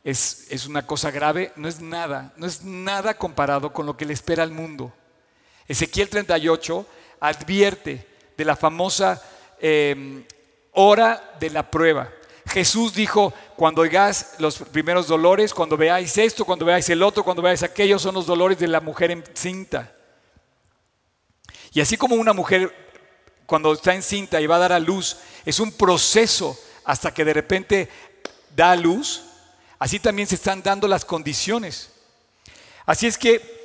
[0.03, 1.51] es, es una cosa grave?
[1.55, 4.91] No es nada, no es nada comparado con lo que le espera al mundo.
[5.67, 6.87] Ezequiel 38
[7.19, 9.21] advierte de la famosa
[9.59, 10.23] em,
[10.81, 12.09] hora de la prueba.
[12.47, 17.41] Jesús dijo, cuando oigáis los primeros dolores, cuando veáis esto, cuando veáis el otro, cuando
[17.41, 19.93] veáis aquello, son los dolores de la mujer encinta.
[21.73, 22.73] Y así como una mujer
[23.45, 27.33] cuando está encinta y va a dar a luz, es un proceso hasta que de
[27.33, 27.89] repente
[28.55, 29.25] da a luz,
[29.79, 31.91] así también se están dando las condiciones.
[32.85, 33.59] Así es que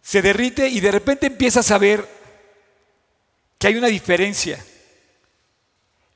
[0.00, 2.08] se derrite y de repente empiezas a ver
[3.58, 4.64] que hay una diferencia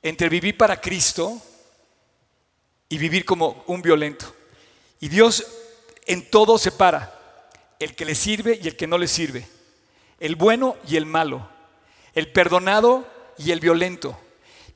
[0.01, 1.41] entre vivir para Cristo
[2.87, 4.33] y vivir como un violento.
[4.99, 5.45] Y Dios
[6.05, 7.15] en todo separa
[7.79, 9.47] el que le sirve y el que no le sirve,
[10.19, 11.47] el bueno y el malo,
[12.13, 13.07] el perdonado
[13.37, 14.19] y el violento.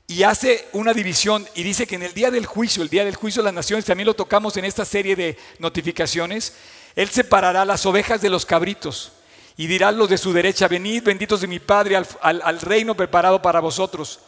[0.08, 3.16] Y hace una división y dice que en el día del juicio, el día del
[3.16, 6.54] juicio de las naciones, también lo tocamos en esta serie de notificaciones,
[6.96, 9.12] Él separará las ovejas de los cabritos
[9.58, 13.42] y dirá los de su derecha, venid benditos de mi Padre al, al reino preparado
[13.42, 14.20] para vosotros.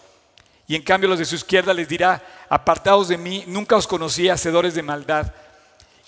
[0.67, 4.29] Y en cambio los de su izquierda les dirá, apartados de mí, nunca os conocí,
[4.29, 5.31] hacedores de maldad.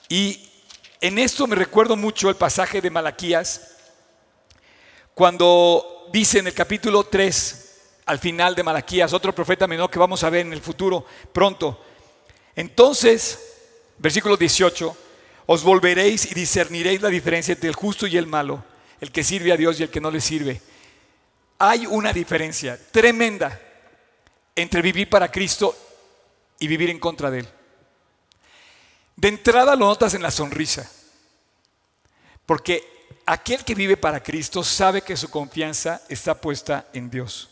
[0.10, 0.50] Y
[1.00, 3.76] en esto me recuerdo mucho el pasaje de Malaquías,
[5.13, 7.63] cuando dice en el capítulo 3,
[8.06, 11.84] al final de Malaquías, otro profeta menor que vamos a ver en el futuro pronto.
[12.56, 13.39] Entonces,
[13.98, 14.98] versículo 18,
[15.46, 18.63] os volveréis y discerniréis la diferencia entre el justo y el malo,
[19.02, 20.62] el que sirve a Dios y el que no le sirve.
[21.60, 23.60] Hay una diferencia tremenda
[24.58, 25.78] entre vivir para Cristo
[26.60, 27.48] y vivir en contra de Él.
[29.15, 30.91] De entrada lo notas en la sonrisa,
[32.46, 37.50] porque aquel que vive para Cristo sabe que su confianza está puesta en Dios.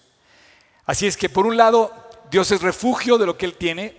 [0.86, 1.94] Así es que por un lado,
[2.32, 3.96] Dios es refugio de lo que Él tiene,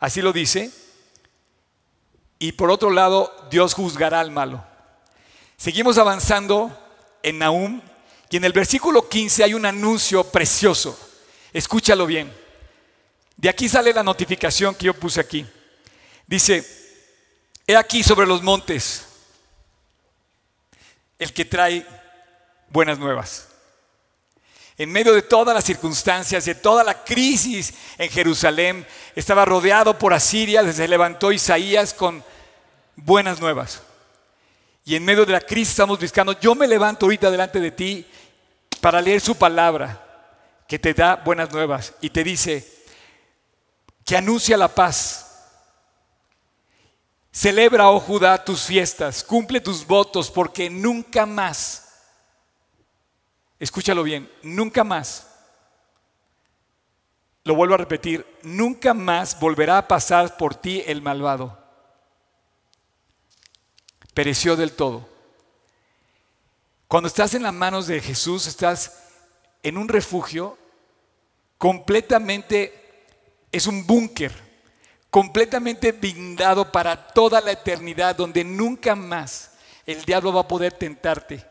[0.00, 0.70] así lo dice,
[2.38, 4.64] y por otro lado, Dios juzgará al malo.
[5.58, 6.76] Seguimos avanzando
[7.22, 7.80] en Nahum
[8.30, 10.98] y en el versículo 15 hay un anuncio precioso.
[11.52, 12.32] Escúchalo bien.
[13.36, 15.46] De aquí sale la notificación que yo puse aquí.
[16.26, 16.64] Dice,
[17.66, 19.06] he aquí sobre los montes
[21.18, 21.86] el que trae
[22.68, 23.48] buenas nuevas.
[24.78, 30.14] En medio de todas las circunstancias, de toda la crisis en Jerusalén, estaba rodeado por
[30.14, 32.24] Asiria, se levantó Isaías con
[32.96, 33.82] buenas nuevas.
[34.84, 38.06] Y en medio de la crisis estamos buscando, yo me levanto ahorita delante de ti
[38.80, 40.01] para leer su palabra
[40.72, 42.66] que te da buenas nuevas y te dice
[44.06, 45.50] que anuncia la paz.
[47.30, 51.92] Celebra, oh Judá, tus fiestas, cumple tus votos, porque nunca más,
[53.60, 55.26] escúchalo bien, nunca más,
[57.44, 61.62] lo vuelvo a repetir, nunca más volverá a pasar por ti el malvado.
[64.14, 65.06] Pereció del todo.
[66.88, 69.00] Cuando estás en las manos de Jesús, estás
[69.62, 70.61] en un refugio
[71.62, 73.06] completamente,
[73.52, 74.32] es un búnker,
[75.10, 79.52] completamente blindado para toda la eternidad, donde nunca más
[79.86, 81.46] el diablo va a poder tentarte.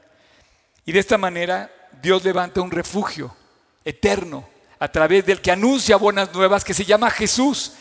[0.86, 1.72] Y de esta manera
[2.02, 3.34] Dios levanta un refugio
[3.86, 7.72] eterno a través del que anuncia buenas nuevas, que se llama Jesús.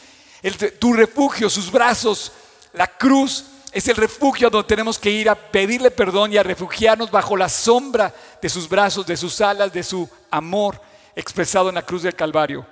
[0.78, 2.30] tu refugio, sus brazos,
[2.72, 7.10] la cruz es el refugio donde tenemos que ir a pedirle perdón y a refugiarnos
[7.10, 11.82] bajo la sombra de sus brazos, de sus alas, de su amor expresado en la
[11.82, 12.66] cruz del Calvario.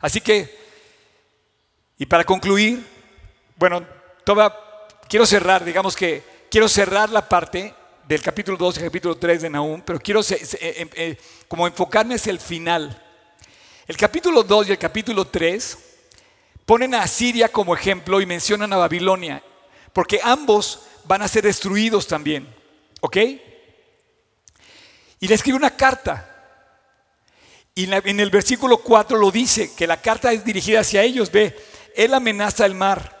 [0.00, 0.56] Así que,
[1.98, 2.84] y para concluir,
[3.56, 3.86] bueno,
[5.08, 7.74] quiero cerrar, digamos que quiero cerrar la parte
[8.06, 10.24] del capítulo 2 y capítulo 3 de Nahum, pero quiero eh,
[10.60, 13.02] eh, eh, como enfocarme hacia el final.
[13.86, 15.78] El capítulo 2 y el capítulo 3
[16.64, 19.42] ponen a Asiria como ejemplo y mencionan a Babilonia,
[19.92, 22.52] porque ambos van a ser destruidos también,
[23.00, 23.16] ¿ok?
[25.20, 26.35] Y le escribe una carta
[27.78, 31.30] y en el versículo 4 lo dice, que la carta es dirigida hacia ellos.
[31.30, 31.54] Ve,
[31.94, 33.14] Él amenaza el mar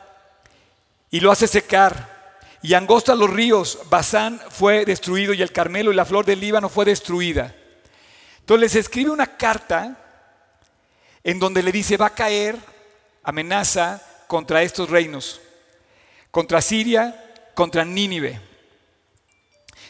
[1.10, 2.40] y lo hace secar.
[2.62, 3.80] Y angosta los ríos.
[3.90, 7.54] Bazán fue destruido y el Carmelo y la flor del Líbano fue destruida.
[8.40, 9.94] Entonces les escribe una carta
[11.22, 12.56] en donde le dice, va a caer
[13.24, 15.38] amenaza contra estos reinos.
[16.30, 18.40] Contra Siria, contra Nínive.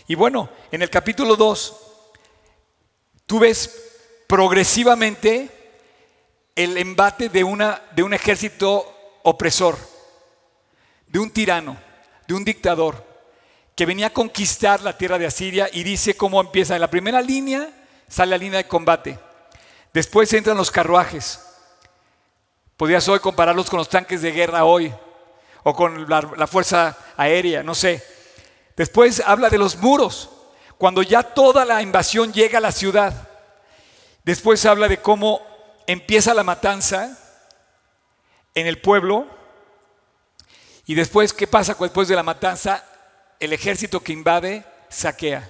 [0.09, 1.77] Y bueno, en el capítulo 2,
[3.27, 3.86] tú ves
[4.27, 5.51] progresivamente
[6.55, 9.77] el embate de, una, de un ejército opresor,
[11.07, 11.77] de un tirano,
[12.27, 13.05] de un dictador,
[13.75, 16.75] que venía a conquistar la tierra de Asiria y dice cómo empieza.
[16.75, 17.69] En la primera línea
[18.09, 19.19] sale la línea de combate,
[19.93, 21.43] después entran los carruajes.
[22.77, 24.93] Podrías hoy compararlos con los tanques de guerra hoy,
[25.63, 28.05] o con la, la fuerza aérea, no sé.
[28.77, 30.31] Después habla de los muros,
[30.79, 33.29] cuando ya toda la invasión llega a la ciudad.
[34.27, 35.41] Después habla de cómo
[35.87, 37.17] empieza la matanza
[38.57, 39.29] en el pueblo.
[40.85, 42.85] Y después, ¿qué pasa después de la matanza?
[43.39, 45.49] El ejército que invade saquea.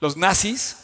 [0.00, 0.78] Los nazis,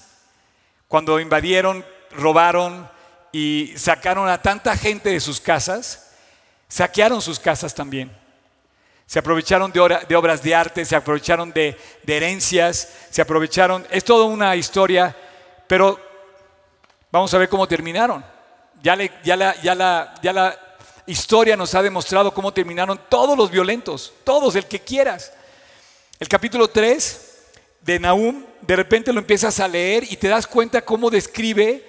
[0.89, 2.91] cuando invadieron, robaron
[3.33, 6.13] y sacaron a tanta gente de sus casas,
[6.69, 8.15] saquearon sus casas también.
[9.07, 9.81] Se aprovecharon de,
[10.17, 15.17] obras de arte, se aprovecharon de, herencias, se aprovecharon, es toda una historia,
[15.73, 15.99] pero
[17.11, 18.23] vamos a ver cómo terminaron.
[18.83, 18.95] Ya,
[19.25, 20.59] ya, la, ya, la, ya la
[21.07, 25.33] historia nos ha demostrado cómo terminaron todos los violentos, todos, el que quieras.
[26.21, 27.45] El capítulo 3
[27.81, 31.83] de Nahum, de repente lo empiezas a leer y te das cuenta cómo describe,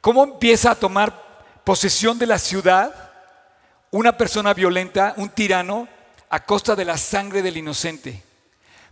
[0.00, 2.92] cómo empieza a tomar posesión de la ciudad
[3.92, 5.86] una persona violenta, un tirano,
[6.28, 8.20] a costa de la sangre del inocente.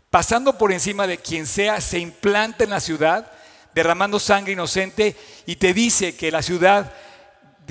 [0.08, 3.33] Pasando por encima de quien sea, se implanta en la ciudad,
[3.74, 5.16] derramando sangre inocente
[5.46, 6.92] y te dice que la ciudad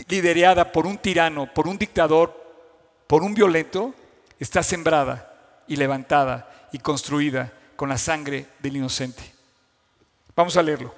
[0.07, 2.41] liderada por un tirano, por un dictador,
[3.07, 3.93] por un violento,
[4.39, 9.23] está sembrada y levantada y construida con la sangre del inocente.
[10.35, 10.93] Vamos a leerlo.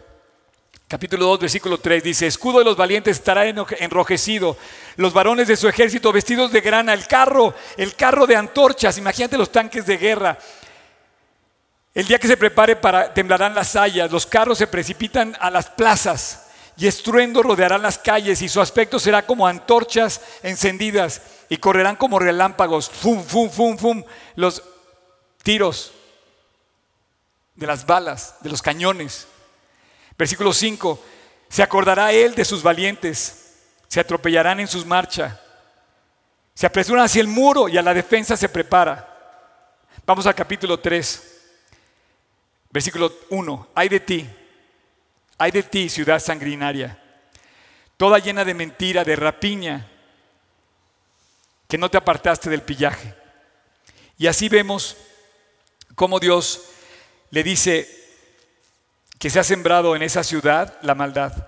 [0.87, 4.55] Capítulo 2, versículo 3 dice, escudo de los valientes estará enrojecido,
[4.97, 9.37] los varones de su ejército vestidos de grana, el carro, el carro de antorchas, imagínate
[9.37, 10.37] los tanques de guerra.
[11.95, 15.69] El día que se prepare para temblarán las hayas, los carros se precipitan a las
[15.69, 21.95] plazas y estruendo rodearán las calles y su aspecto será como antorchas encendidas y correrán
[21.95, 24.03] como relámpagos, fum, fum, fum, fum,
[24.35, 24.61] los
[25.41, 25.93] tiros
[27.55, 29.25] de las balas, de los cañones.
[30.17, 31.01] Versículo 5,
[31.47, 33.53] se acordará él de sus valientes,
[33.87, 35.39] se atropellarán en sus marchas,
[36.53, 39.13] se apresuran hacia el muro y a la defensa se prepara.
[40.05, 41.34] Vamos al capítulo 3,
[42.75, 44.29] versículo 1, hay de ti,
[45.37, 47.01] hay de ti, ciudad sanguinaria,
[47.95, 49.89] toda llena de mentira, de rapiña,
[51.69, 53.15] que no te apartaste del pillaje.
[54.17, 54.97] Y así vemos
[55.95, 56.65] cómo Dios
[57.29, 57.89] le dice,
[59.17, 61.47] que se ha sembrado en esa ciudad la maldad.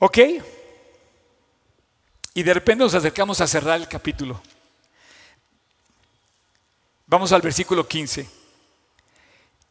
[0.00, 0.18] ¿Ok?
[2.34, 4.42] Y de repente nos acercamos a cerrar el capítulo.
[7.06, 8.41] Vamos al versículo 15,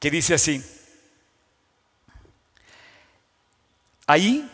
[0.01, 0.61] que dice así.
[4.05, 4.51] Ahí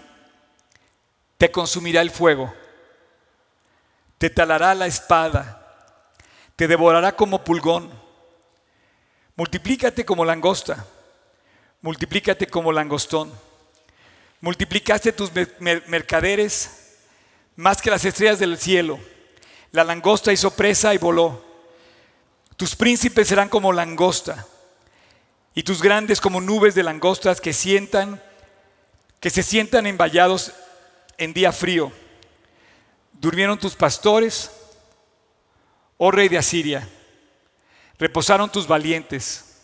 [1.39, 2.54] te consumirá el fuego,
[4.20, 6.14] te talará la espada,
[6.56, 7.91] te devorará como pulgón,
[9.36, 10.86] multiplícate como langosta
[11.82, 13.32] multiplícate como langostón.
[14.41, 16.98] Multiplicaste tus mercaderes
[17.56, 19.00] más que las estrellas del cielo.
[19.72, 21.43] La langosta hizo presa y voló.
[22.56, 24.45] Tus príncipes serán como langosta
[25.58, 28.22] y tus grandes como nubes de langostas que sientan
[29.20, 30.53] que se sientan envallados
[31.18, 31.91] en día frío.
[33.14, 34.51] Durmieron tus pastores,
[35.97, 36.88] oh rey de Asiria.
[37.97, 39.64] Reposaron tus valientes.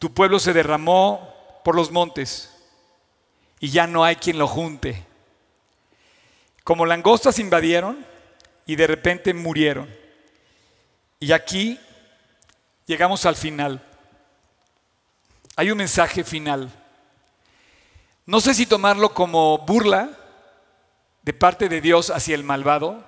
[0.00, 2.52] Tu pueblo se derramó por los montes
[3.60, 5.06] y ya no hay quien lo junte.
[6.64, 8.04] Como langostas invadieron
[8.66, 9.88] y de repente murieron.
[11.20, 11.78] Y aquí
[12.86, 13.86] llegamos al final.
[15.56, 16.70] Hay un mensaje final.
[18.24, 20.10] No sé si tomarlo como burla
[21.22, 23.04] de parte de Dios hacia el malvado,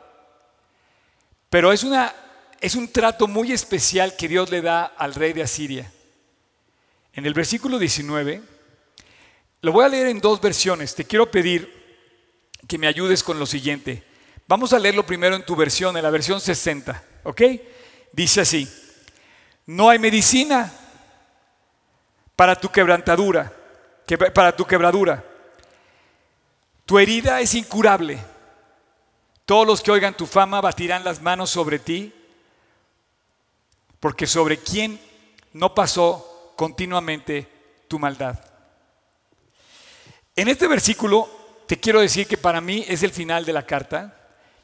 [1.49, 2.15] pero es, una,
[2.61, 5.91] es un trato muy especial que Dios le da al rey de Asiria.
[7.15, 8.43] En el versículo 19,
[9.63, 10.95] lo voy a leer en dos versiones.
[10.95, 11.73] Te quiero pedir
[12.69, 14.03] que me ayudes con lo siguiente.
[14.47, 17.43] Vamos a leerlo primero en tu versión, en la versión 60, ¿ok?
[18.13, 18.69] Dice así,
[19.65, 20.73] no hay medicina
[22.37, 23.53] para tu quebrantadura,
[24.35, 25.24] para tu quebradura.
[26.85, 28.18] Tu herida es incurable.
[29.45, 32.12] Todos los que oigan tu fama batirán las manos sobre ti,
[34.01, 35.01] porque sobre quien
[35.53, 37.49] no pasó continuamente
[37.89, 38.39] tu maldad.
[40.37, 41.28] En este versículo
[41.66, 44.14] te quiero decir que para mí es el final de la carta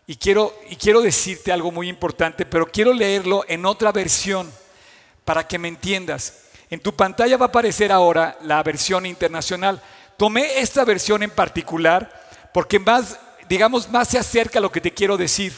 [0.07, 4.53] y quiero, y quiero decirte algo muy importante, pero quiero leerlo en otra versión
[5.25, 6.50] para que me entiendas.
[6.71, 9.83] En tu pantalla va a aparecer ahora la versión internacional.
[10.17, 13.19] Tomé esta versión en particular porque más,
[13.49, 15.53] digamos, más se acerca a lo que te quiero decir.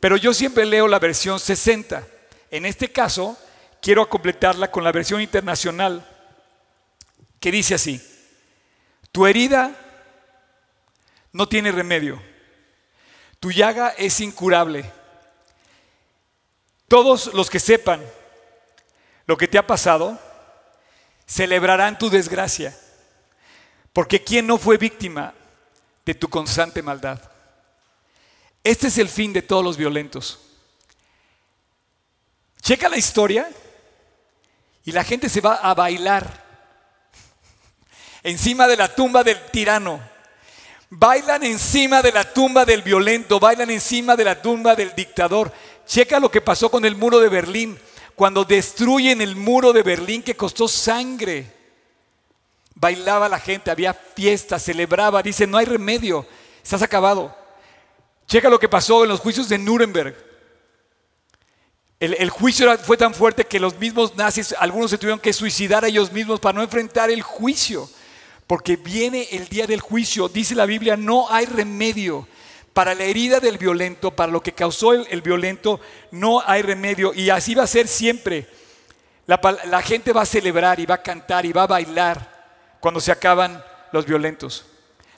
[0.00, 2.06] Pero yo siempre leo la versión 60.
[2.50, 3.36] En este caso,
[3.82, 6.06] quiero completarla con la versión internacional
[7.38, 8.00] que dice así,
[9.12, 9.76] tu herida
[11.32, 12.20] no tiene remedio,
[13.38, 14.90] tu llaga es incurable.
[16.88, 18.02] Todos los que sepan
[19.26, 20.18] lo que te ha pasado
[21.26, 22.76] celebrarán tu desgracia,
[23.92, 25.34] porque ¿quién no fue víctima
[26.04, 27.20] de tu constante maldad?
[28.62, 30.40] Este es el fin de todos los violentos.
[32.60, 33.48] Checa la historia
[34.84, 36.44] y la gente se va a bailar
[38.22, 40.00] encima de la tumba del tirano.
[40.90, 45.52] Bailan encima de la tumba del violento, bailan encima de la tumba del dictador.
[45.86, 47.78] Checa lo que pasó con el muro de Berlín,
[48.16, 51.52] cuando destruyen el muro de Berlín que costó sangre.
[52.74, 56.26] Bailaba la gente, había fiesta, celebraba, dice, no hay remedio,
[56.62, 57.36] estás acabado.
[58.26, 60.16] Checa lo que pasó en los juicios de Nuremberg.
[61.98, 65.88] El, juicio fue tan fuerte que los mismos nazis, algunos se tuvieron que suicidar a
[65.88, 67.88] ellos mismos para no enfrentar el juicio.
[68.46, 72.28] Porque viene el día del juicio, dice la Biblia, no hay remedio.
[72.76, 77.14] Para la herida del violento, para lo que causó el, violento, no hay remedio.
[77.14, 78.46] Y así va a ser siempre.
[79.24, 83.10] la gente va a celebrar y va a cantar y va a bailar cuando se
[83.10, 84.66] acaban los violentos.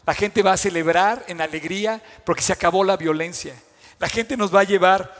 [0.06, 3.60] La gente va a celebrar en alegría porque se acabó la violencia.
[3.98, 5.12] La gente nos va a llevar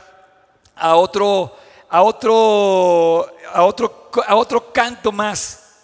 [0.77, 1.57] a otro,
[1.89, 5.75] a otro, a otro, a otro canto más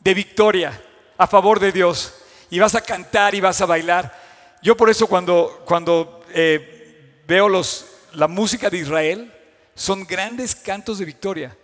[0.00, 0.82] de victoria
[1.18, 2.14] a favor de Dios.
[2.48, 4.21] Y vas a cantar y vas a bailar.
[4.62, 9.32] Yo por eso cuando, cuando eh, veo los, la música de Israel,
[9.74, 11.56] son grandes cantos de victoria.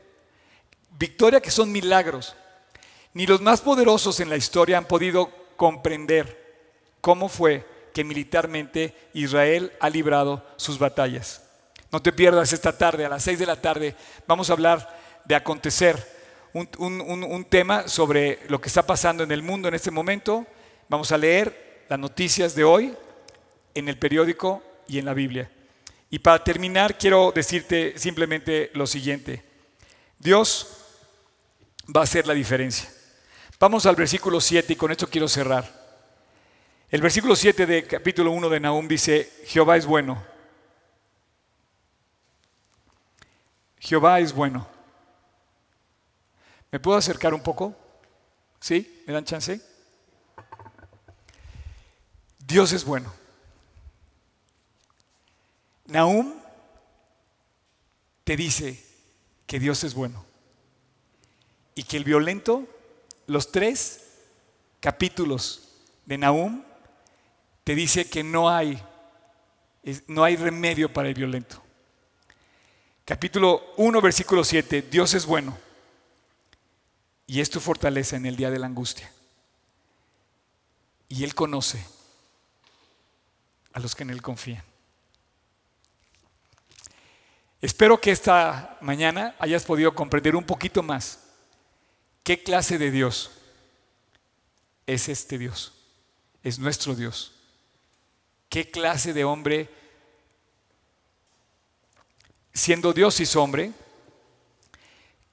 [0.99, 2.35] Victoria que son milagros.
[3.15, 6.39] Ni los más poderosos en la historia han podido comprender
[7.01, 11.43] cómo fue que militarmente Israel ha librado sus batallas.
[11.91, 13.95] No te pierdas esta tarde, a las 6 de la tarde,
[14.27, 16.19] vamos a hablar de acontecer,
[16.53, 20.47] un, tema sobre lo que está pasando en el mundo en este momento.
[20.89, 22.95] Vamos a leer las noticias de hoy
[23.75, 25.51] en el periódico y en la Biblia.
[26.11, 29.45] Y para terminar, quiero decirte simplemente lo siguiente.
[30.19, 30.69] Dios
[31.95, 32.91] va a hacer la diferencia.
[33.59, 35.77] Vamos al versículo 7 y con esto quiero cerrar.
[36.91, 40.25] El versículo 7 de capítulo 1 de Nahum dice, Jehová es bueno
[43.81, 44.67] Jehová es bueno.
[46.71, 47.75] ¿Me puedo acercar un poco?
[48.61, 49.03] ¿Sí?
[49.07, 49.61] ¿Me dan chance?
[52.49, 53.13] Dios es bueno.
[55.85, 56.33] Nahum
[58.25, 58.83] te dice
[59.47, 60.25] que Dios es bueno
[61.75, 62.67] y que el violento,
[63.27, 64.01] los tres
[64.81, 65.75] capítulos
[66.07, 66.63] de Nahum,
[67.65, 68.83] te dice que no hay,
[70.07, 71.63] no hay remedio para el violento.
[73.05, 74.83] Capítulo 1, versículo 7.
[74.91, 75.57] Dios es bueno
[77.27, 79.13] y es tu fortaleza en el día de la angustia.
[81.11, 81.98] Y Él conoce
[83.73, 84.63] a los que en Él confían.
[87.61, 91.25] Espero que esta mañana hayas podido comprender un poquito más
[92.23, 93.33] qué clase de Dios
[94.87, 95.75] es este Dios.
[96.43, 97.35] Es nuestro Dios.
[98.49, 99.69] ¿Qué clase de hombre
[102.59, 103.73] siendo Dios y hombre,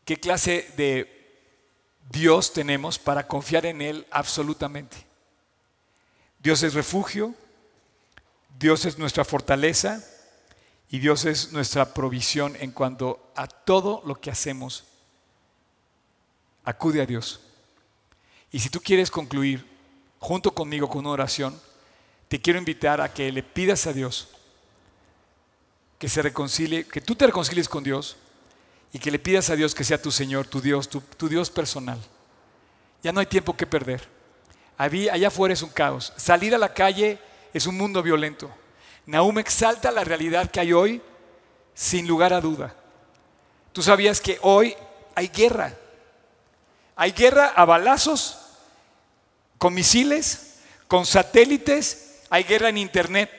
[0.05, 1.11] ¿qué clase de
[2.11, 4.97] Dios tenemos para confiar en Él absolutamente?
[6.39, 7.33] Dios es refugio,
[8.57, 10.03] Dios es nuestra fortaleza
[10.89, 14.85] y Dios es nuestra provisión en cuanto a todo lo que hacemos.
[16.63, 17.41] Acude a Dios.
[18.51, 19.65] Y si tú quieres concluir
[20.19, 21.59] junto conmigo con una oración,
[22.27, 24.29] te quiero invitar a que le pidas a Dios
[25.99, 28.17] que se reconcilie, que tú te reconcilies con Dios
[28.93, 31.99] y que le pidas a Dios que sea tu Señor, tu Dios, tu, Dios personal.
[33.03, 34.07] Ya no hay tiempo que perder.
[34.77, 36.13] allá afuera es un caos.
[36.15, 37.19] Salir a la calle
[37.57, 38.51] es un mundo violento.
[39.05, 41.01] Nahum exalta la realidad que hay hoy
[41.73, 42.75] sin lugar a duda.
[43.71, 44.75] Tú sabías que hoy
[45.15, 45.73] hay guerra.
[46.97, 48.39] Hay guerra a balazos,
[49.57, 53.31] con misiles, con satélites, hay guerra en Internet,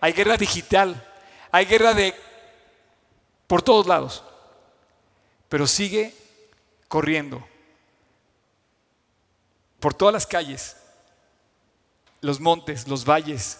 [0.00, 1.08] hay guerra digital.
[1.50, 2.14] Hay guerra de
[3.46, 4.22] por todos lados.
[5.48, 6.14] Pero sigue
[6.88, 7.46] corriendo
[9.80, 10.76] por todas las calles,
[12.22, 13.58] los montes, los valles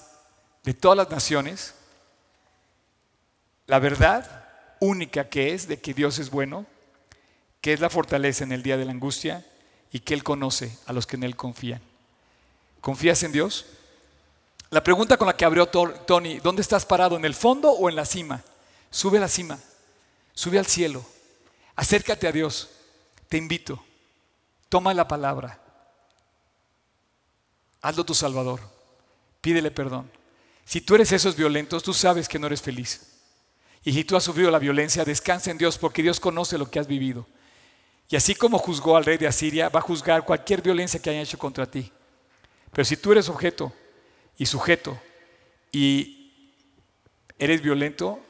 [0.62, 1.74] de todas las naciones,
[3.66, 4.48] la verdad
[4.80, 6.64] única que es de que Dios es bueno,
[7.60, 9.44] que es la fortaleza en el día de la angustia
[9.92, 11.82] y que Él conoce a los que en Él confían.
[12.80, 13.66] ¿Confías en Dios?
[14.70, 17.16] La pregunta con la que abrió Tony, ¿dónde estás parado?
[17.16, 18.42] ¿En el fondo o en la cima?
[18.90, 19.58] Sube a la cima,
[20.34, 21.04] sube al cielo,
[21.76, 22.70] acércate a Dios,
[23.28, 23.82] te invito,
[24.68, 25.61] toma la palabra,
[27.82, 28.60] hazlo tu Salvador,
[29.40, 30.10] pídele perdón.
[30.64, 33.08] Si tú eres esos violentos, tú sabes que no eres feliz.
[33.84, 36.78] Y si tú has sufrido la violencia, descansa en Dios porque Dios conoce lo que
[36.78, 37.26] has vivido.
[38.08, 41.22] Y así como juzgó al rey de Asiria, va a juzgar cualquier violencia que haya
[41.22, 41.90] hecho contra ti.
[42.70, 43.72] Pero si tú eres objeto
[44.38, 45.00] y sujeto
[45.72, 46.32] y
[47.38, 48.20] eres violento,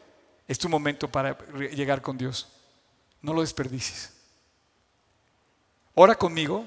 [0.48, 1.36] es tu momento para
[1.70, 2.48] llegar con Dios.
[3.20, 4.12] No lo desperdicies.
[5.94, 6.64] Ora conmigo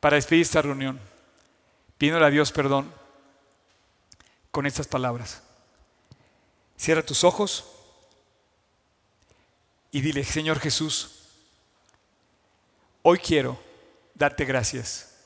[0.00, 1.00] para despedir esta reunión,
[1.98, 2.92] pidiéndole a Dios perdón
[4.50, 5.42] con estas palabras.
[6.76, 7.64] Cierra tus ojos
[9.90, 11.24] y dile, Señor Jesús,
[13.02, 13.58] hoy quiero
[14.14, 15.16] darte gracias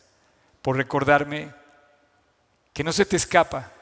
[0.62, 1.55] por recordarme
[2.73, 3.73] que no se te escapa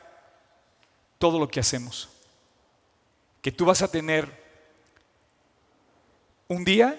[1.18, 2.08] todo lo que hacemos,
[3.40, 4.40] que tú vas a tener
[6.48, 6.98] un día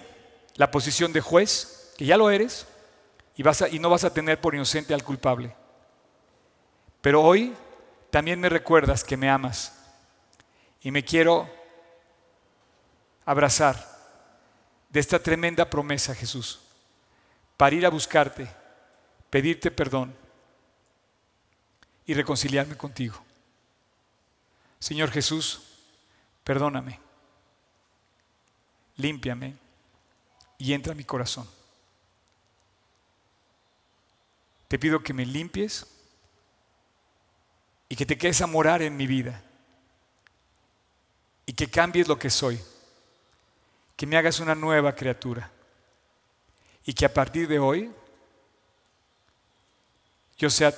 [0.56, 2.68] la posición de juez, que ya lo eres,
[3.36, 5.56] y, vas y no vas a tener por inocente al culpable.
[7.02, 7.56] Pero hoy
[8.10, 9.78] también me recuerdas que me amas
[10.82, 11.49] y me quiero
[13.26, 13.89] abrazar
[14.89, 16.60] de esta tremenda promesa, Jesús,
[17.58, 18.47] para ir a buscarte,
[19.30, 20.16] pedirte perdón
[22.06, 23.24] y reconciliarme contigo.
[24.80, 25.62] Señor Jesús,
[26.43, 26.99] perdóname,
[28.97, 29.56] límpiame
[30.58, 31.47] y entra a mi corazón.
[34.68, 35.86] Te pido que me limpies
[37.92, 39.44] y que te quedes a morar en mi vida
[41.46, 42.58] y que cambies lo que soy,
[43.98, 45.52] que me hagas una nueva criatura
[46.86, 47.92] y que a partir de hoy
[50.38, 50.74] yo sea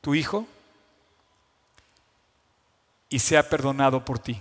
[0.00, 0.46] tu hijo
[3.08, 4.40] y sea perdonado por ti.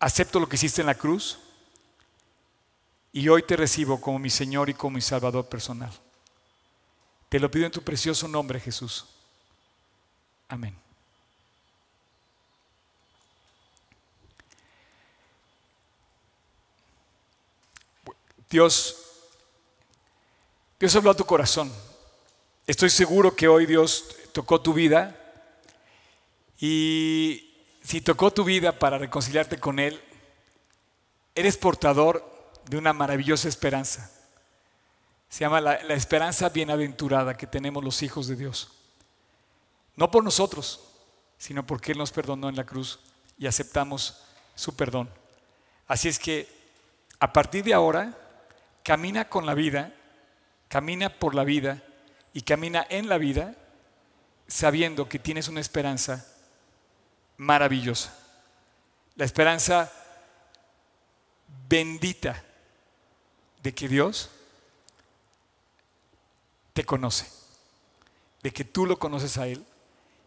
[0.00, 1.38] Acepto lo que hiciste en la cruz
[3.10, 5.98] y hoy te recibo como mi Señor y como mi Salvador personal.
[7.34, 9.06] Te lo pido en tu precioso nombre, Jesús.
[10.46, 10.72] Amén.
[18.48, 18.96] Dios,
[20.78, 21.72] Dios habló a tu corazón.
[22.68, 25.20] Estoy seguro que hoy Dios tocó tu vida
[26.60, 30.00] y si tocó tu vida para reconciliarte con Él,
[31.34, 32.24] eres portador
[32.70, 34.13] de una maravillosa esperanza.
[35.34, 38.70] Se llama la, esperanza bienaventurada que tenemos los hijos de Dios.
[39.96, 40.80] No por nosotros,
[41.38, 43.00] sino porque Él nos perdonó en la cruz
[43.36, 44.22] y aceptamos
[44.54, 45.10] su perdón.
[45.88, 46.46] Así es que
[47.18, 48.16] a partir de ahora,
[48.84, 49.92] camina con la vida,
[50.68, 51.82] camina por la vida
[52.32, 53.56] y camina en la vida
[54.46, 56.24] sabiendo que tienes una esperanza
[57.38, 58.16] maravillosa.
[59.16, 59.90] La esperanza
[61.68, 62.40] bendita
[63.64, 64.30] de que Dios
[66.74, 67.26] te conoce,
[68.42, 69.64] de que tú lo conoces a Él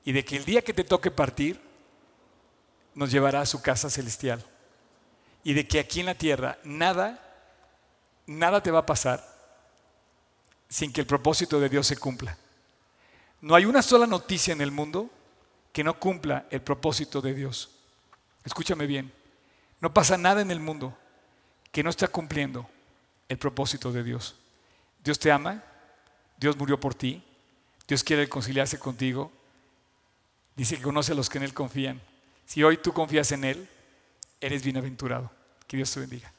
[0.04, 1.62] y de que el día que te toque partir
[2.96, 4.44] nos llevará a su casa celestial
[5.44, 7.24] y de que aquí en la tierra nada
[8.28, 9.26] nada te va a pasar
[10.70, 12.38] sin que el propósito de Dios se cumpla.
[13.42, 15.10] No hay una sola noticia en el mundo
[15.72, 17.70] que no cumpla el propósito de Dios.
[18.44, 19.14] Escúchame bien,
[19.80, 20.98] no pasa nada en el mundo
[21.72, 22.70] que no está cumpliendo
[23.30, 24.36] el propósito de Dios.
[25.04, 25.64] Dios te ama,
[26.38, 27.24] Dios murió por ti,
[27.88, 29.32] Dios quiere reconciliarse contigo,
[30.56, 32.02] dice que conoce a los que en Él confían.
[32.46, 33.68] Si hoy tú confías en Él,
[34.40, 35.32] eres bienaventurado.
[35.68, 36.32] Que Dios te bendiga.